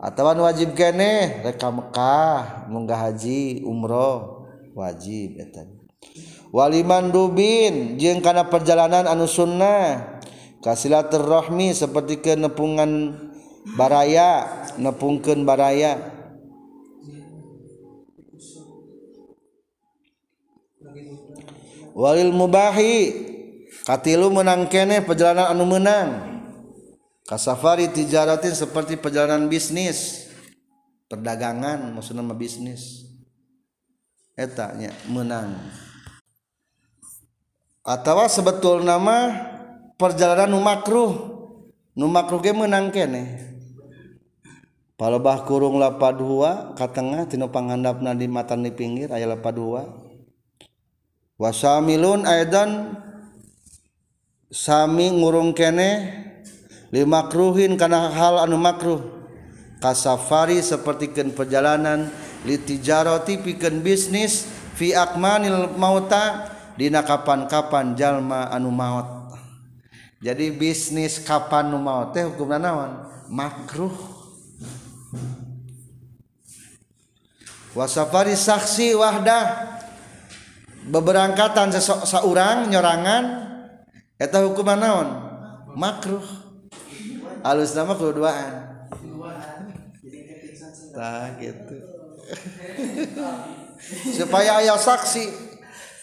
[0.00, 5.68] Atau wajib kene reka Mekah munggah haji umroh wajib eta.
[6.54, 10.15] Waliman dubin jeung kana perjalanan anu sunnah.
[10.74, 13.14] Silaturahmi seperti ke nepungan
[13.78, 16.16] baraya nepungken baraya.
[21.96, 26.08] Walil mubahilu menangkeneh perjalanan anu menang.
[27.24, 30.28] Kasafari tijaratin seperti perjalanan bisnis.
[31.08, 33.08] Perdagangan maksud nama bisnis.
[34.36, 35.56] Etanya menang.
[37.80, 39.55] Atau sebetul nama
[39.96, 41.12] perjalanan numakruh
[41.96, 43.52] numakruh ge menang kene.
[44.96, 49.84] Palebah kurung lapad hua ka tengah tinu panghandapna di matan di pinggir aya lapad hua
[51.36, 52.96] wasamilun aidan
[54.48, 56.16] sami ngurung kene
[56.92, 59.16] limakruhin kana hal anu makruh.
[59.76, 62.08] Kasafari sapertikeun perjalanan
[62.48, 66.48] litijarati pikeun bisnis fi akmanil mauta
[66.80, 69.25] dina kapan-kapan jalma anu maut
[70.26, 73.06] jadi bisnis kapan nu mau teh hukumna naon?
[73.30, 73.94] Makruh.
[77.78, 79.78] Wasafari saksi wahdah
[80.90, 83.46] beberangkatan sesok saurang nyorangan.
[84.18, 85.08] Eta hukuman naon?
[85.78, 86.26] Makruh.
[87.46, 88.66] Alus nama keduaan
[90.96, 91.76] nah gitu.
[94.18, 95.45] Supaya ayah saksi.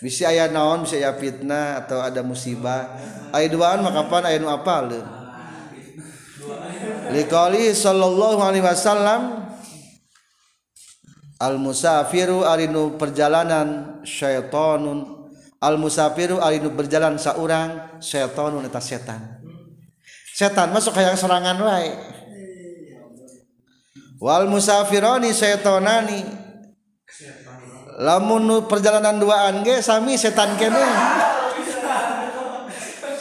[0.04, 2.92] Bisa ayah naon bisa ayah fitnah atau ada musibah.
[3.32, 4.92] Ayat duaan maka pan ayat nu apal
[7.16, 9.48] liqali sallallahu alaihi wasallam
[11.40, 15.32] al musafiru arinu perjalanan syaitonun
[15.64, 19.40] al musafiru arinu berjalan saurang syaitonun eta setan.
[20.36, 21.94] Setan masuk kayak serangan wae.
[24.20, 26.44] Wal musafironi syaitonani
[28.00, 30.86] lamun perjalanan duaan ge sami setan kene.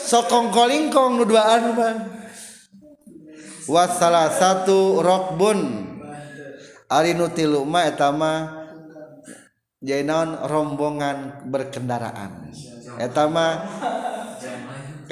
[0.02, 1.96] Sokong kolingkong nu duaan man
[3.64, 5.88] wasalah satu rokbun.
[6.92, 8.68] Ari nu tilu mah eta mah
[9.80, 10.04] jadi
[10.44, 12.52] rombongan berkendaraan.
[13.00, 13.52] Eta mah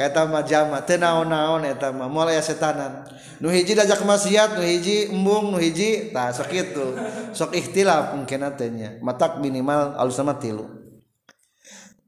[0.01, 3.05] eta mah jama teu naon-naon eta mah moal aya setanan
[3.37, 6.97] nu hiji dajak maksiat nu hiji embung nu hiji tah sok kitu
[7.37, 10.81] sok ikhtilaf mungkin atenya matak minimal alus sama tilu.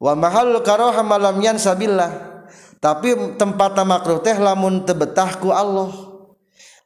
[0.03, 2.35] Wa mahal karoha malam yan sabillah.
[2.83, 5.95] Tapi tempat makruh teh lamun teu betah ku Allah.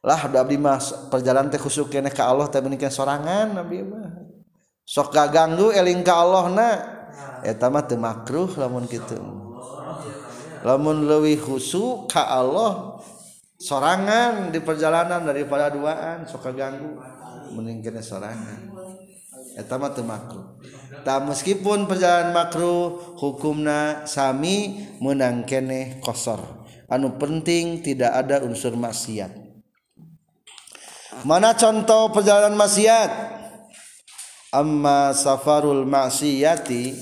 [0.05, 0.77] Lah da abdi mah
[1.09, 4.21] perjalanan teh khusuk keneh ka Allah teh meunikeun sorangan nabi mah.
[4.85, 6.69] Sok ganggu eling ka Allah na.
[7.41, 9.46] Eta mah teu makruh lamun kitu
[10.65, 13.01] lamun leuwih khusuk ka Allah
[13.57, 16.97] sorangan di perjalanan daripada duaan suka ganggu
[17.53, 18.73] meningkatnya sorangan.
[19.57, 20.61] Eta mah teu makruh.
[21.01, 26.67] Tak meskipun perjalanan makruh hukumna sami menang kene kosor.
[26.85, 29.33] Anu penting tidak ada unsur maksiat.
[31.25, 33.09] Mana contoh perjalanan maksiat?
[34.53, 36.93] Amma safarul maksiati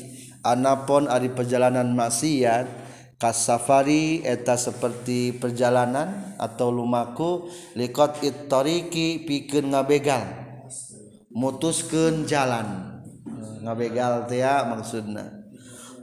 [0.41, 2.85] anapun ari perjalanan maksiat
[3.16, 10.24] kasafari eta seperti perjalanan atau lumaku likot ittoriki pikeun ngabegal.
[11.36, 13.01] Mutuskeun jalan.
[13.63, 15.43] Ngabegal teh maksudna.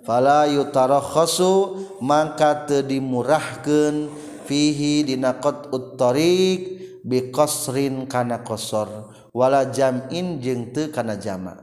[0.03, 4.11] Fala yutarakhasu mangka teu dimurahkeun
[4.51, 8.91] fihi dina qat uttariq biqasrin kana qasar
[9.31, 11.55] wala jam'in jeung teu kana jama.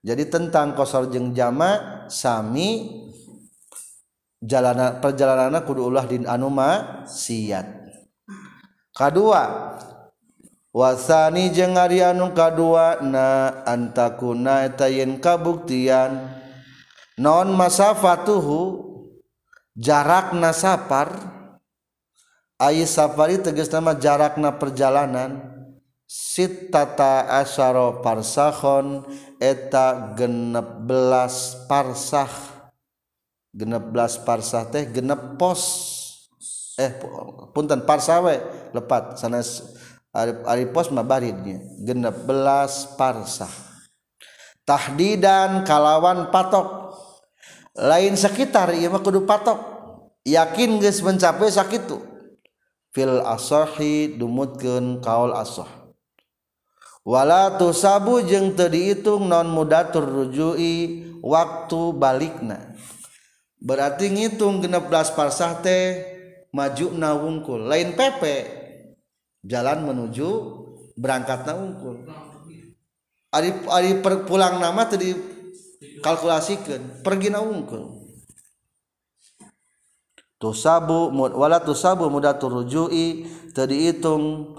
[0.00, 3.04] Jadi tentang qasar jeung jama sami
[4.42, 7.66] jalana perjalanan kudu ulah din anuma siat
[8.94, 9.74] kedua
[10.78, 16.38] wasani jeung ari anu kadua na antakuna eta yen kabuktian.
[17.18, 18.78] Non masafatuhu
[19.74, 21.10] jarakna safar.
[22.58, 25.42] Ay safari tegas nama jarakna perjalanan.
[26.06, 29.02] Sitata asyara parsakhon
[29.42, 32.57] eta genep belas parsah.
[33.58, 33.90] Genep
[34.22, 35.62] parsah teh genep pos.
[36.78, 36.94] Eh
[37.50, 38.34] punten parsawe
[38.70, 39.18] lepat.
[39.18, 39.42] Sana
[40.14, 41.58] ari, ari pos mah baridnya.
[41.82, 43.50] Genep belas parsah.
[44.62, 46.94] Tahdidan kalawan patok.
[47.74, 49.58] Lain sekitar ieu mah kudu patok.
[50.22, 51.98] Yakin geus mencapai sakitu.
[52.94, 55.66] Fil asahi dumutkeun kaul asah.
[57.02, 62.76] Wala tusabu jeung teu diitung non mudatur rujui waktu balikna
[63.58, 66.02] berarti ngitung genep belas parsah teh
[66.54, 67.66] maju na wungkul.
[67.66, 68.36] Lain pepe
[69.42, 70.28] jalan menuju
[70.98, 72.06] berangkat na wungkul.
[73.28, 75.12] Ari ari per, pulang nama tadi
[76.00, 77.98] kalkulasikan pergi na wungkul.
[80.38, 84.54] Tusabu wala tusabu mudah turujui tadi hitung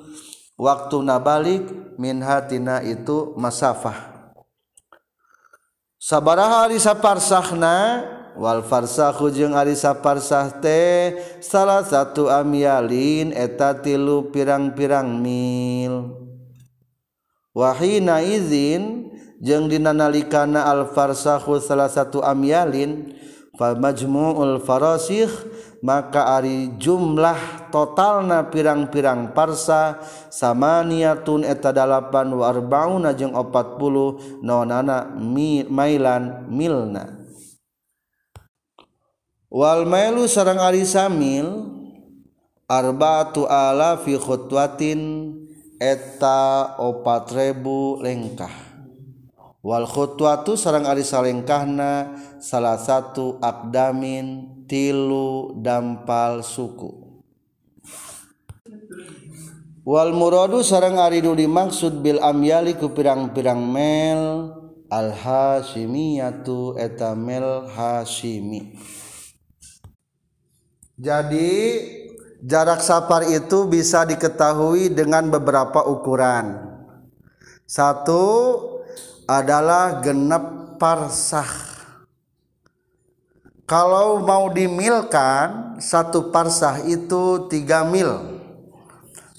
[0.60, 1.64] waktu nabalik
[1.96, 4.12] min hatina itu masafah.
[6.00, 8.04] Sabaraha hari saparsahna
[8.40, 11.12] wal Walfarsahhu jeung Arisa Farsahte
[11.44, 16.16] salah satu amyalin eta tilu pirang-pirang mil.
[17.52, 19.12] Wahina izin
[19.44, 23.20] jeung dinanalikana Alfarsahhu salah satu amyalin
[23.60, 25.28] Falmajmu'ul farasih
[25.84, 30.00] maka ari jumlah totalna pirang-pirang parsa
[30.32, 37.19] sama niatun eta dalapan warbauna jeung opat puluh nonana mi, mailan milna.
[39.50, 41.66] Wal mailu sarang ari samil
[42.70, 45.34] ala fi khutwatin
[45.82, 48.54] eta opat ribu lengkah.
[49.60, 57.10] Wal khutwatu sarang ari salengkahna salah satu akdamin tilu dampal suku.
[59.84, 64.54] Wal muradu sarang ari nu dimaksud bil amyali ku pirang-pirang mel
[64.94, 68.78] al hasimiyatu eta mel hasimi
[71.00, 71.80] jadi
[72.44, 76.60] jarak safar itu bisa diketahui dengan beberapa ukuran.
[77.64, 78.24] Satu
[79.24, 81.48] adalah genep parsah.
[83.64, 88.44] Kalau mau dimilkan satu parsah itu tiga mil.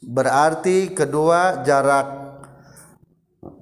[0.01, 2.09] Berarti kedua jarak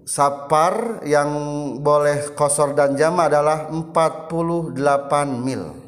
[0.07, 1.35] sapar yang
[1.83, 4.71] boleh kosor dan jama adalah 48
[5.43, 5.88] mil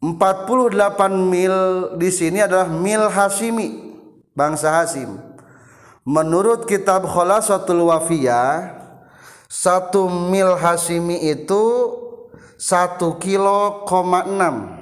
[0.00, 1.56] 48 mil
[2.00, 3.96] di sini adalah mil Hasimi
[4.32, 5.20] bangsa Hasim
[6.08, 8.80] menurut kitab Kholasatul Wafiyah
[9.44, 11.64] satu mil Hasimi itu
[12.56, 14.80] satu kilo koma enam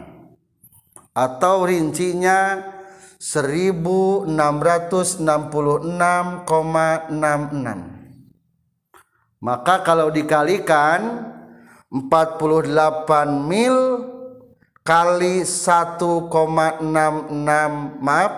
[1.19, 2.63] atau rincinya
[3.19, 7.79] seribu enam ratus enam puluh enam koma enam enam.
[9.43, 11.27] Maka kalau dikalikan
[11.91, 13.77] empat puluh delapan mil
[14.89, 16.81] kali 1,66
[18.01, 18.33] maaf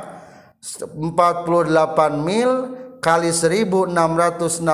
[0.59, 4.67] 48 mil kali 1666,66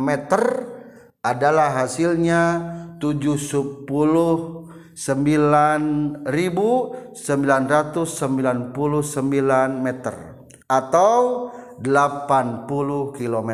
[0.00, 0.42] meter
[1.20, 3.84] adalah hasilnya 710
[4.96, 6.24] 9999
[9.84, 11.52] meter atau
[11.82, 13.50] 80 km.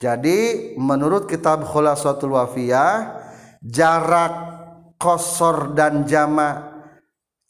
[0.00, 0.40] Jadi
[0.78, 3.22] menurut kitab Khulasatul Wafiyah
[3.62, 4.61] jarak
[5.02, 6.70] kosor dan jama.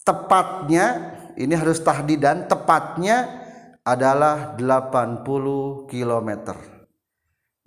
[0.00, 3.44] Tepatnya ini harus tahdidan tepatnya
[3.84, 6.56] adalah 80 kilometer.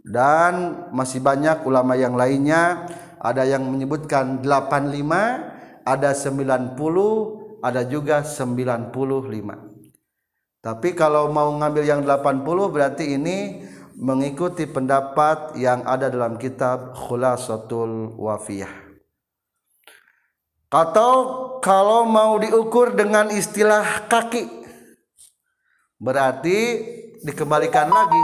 [0.02, 2.90] Dan masih banyak ulama yang lainnya.
[3.22, 5.56] Ada yang menyebutkan 85
[5.86, 8.90] ada 90 ada juga 95
[10.66, 13.62] tapi kalau mau ngambil yang 80 berarti ini
[13.96, 18.85] mengikuti pendapat yang ada dalam kitab Khulasatul Wafiyah
[20.76, 21.12] atau
[21.64, 24.44] kalau mau diukur dengan istilah kaki.
[25.96, 26.60] Berarti
[27.24, 28.24] dikembalikan lagi.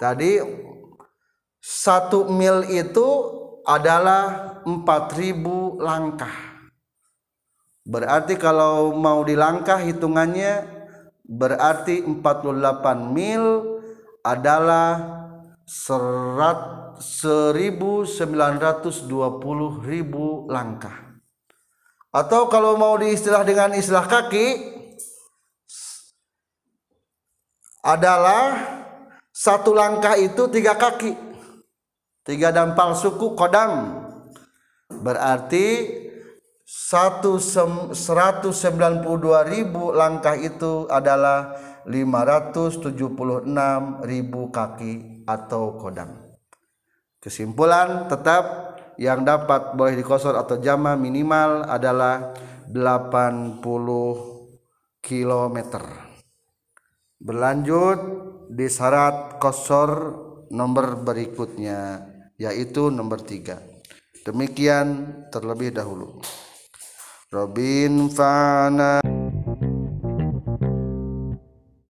[0.00, 0.40] Tadi
[1.60, 3.08] satu mil itu
[3.68, 6.32] adalah 4000 langkah.
[7.84, 10.64] Berarti kalau mau dilangkah hitungannya
[11.28, 13.76] berarti 48 mil
[14.24, 15.20] adalah
[15.68, 18.98] serat 1920
[19.84, 21.09] ribu langkah
[22.10, 24.78] atau kalau mau diistilah dengan istilah kaki
[27.80, 28.60] adalah
[29.30, 31.16] satu langkah itu tiga kaki.
[32.20, 34.04] Tiga dampal suku kodam.
[34.90, 35.88] Berarti
[36.66, 37.40] satu
[37.96, 41.56] seratus sembilan puluh dua ribu langkah itu adalah
[41.88, 46.20] lima ratus tujuh puluh enam ribu kaki atau kodam.
[47.22, 48.69] Kesimpulan tetap
[49.00, 52.36] yang dapat boleh dikosor atau jama minimal adalah
[52.68, 53.64] 80
[55.00, 55.56] km
[57.16, 58.00] berlanjut
[58.52, 59.90] di syarat kosor
[60.52, 62.04] nomor berikutnya
[62.36, 63.60] yaitu nomor tiga.
[64.20, 66.20] Demikian terlebih dahulu.
[67.32, 69.00] Robin Fana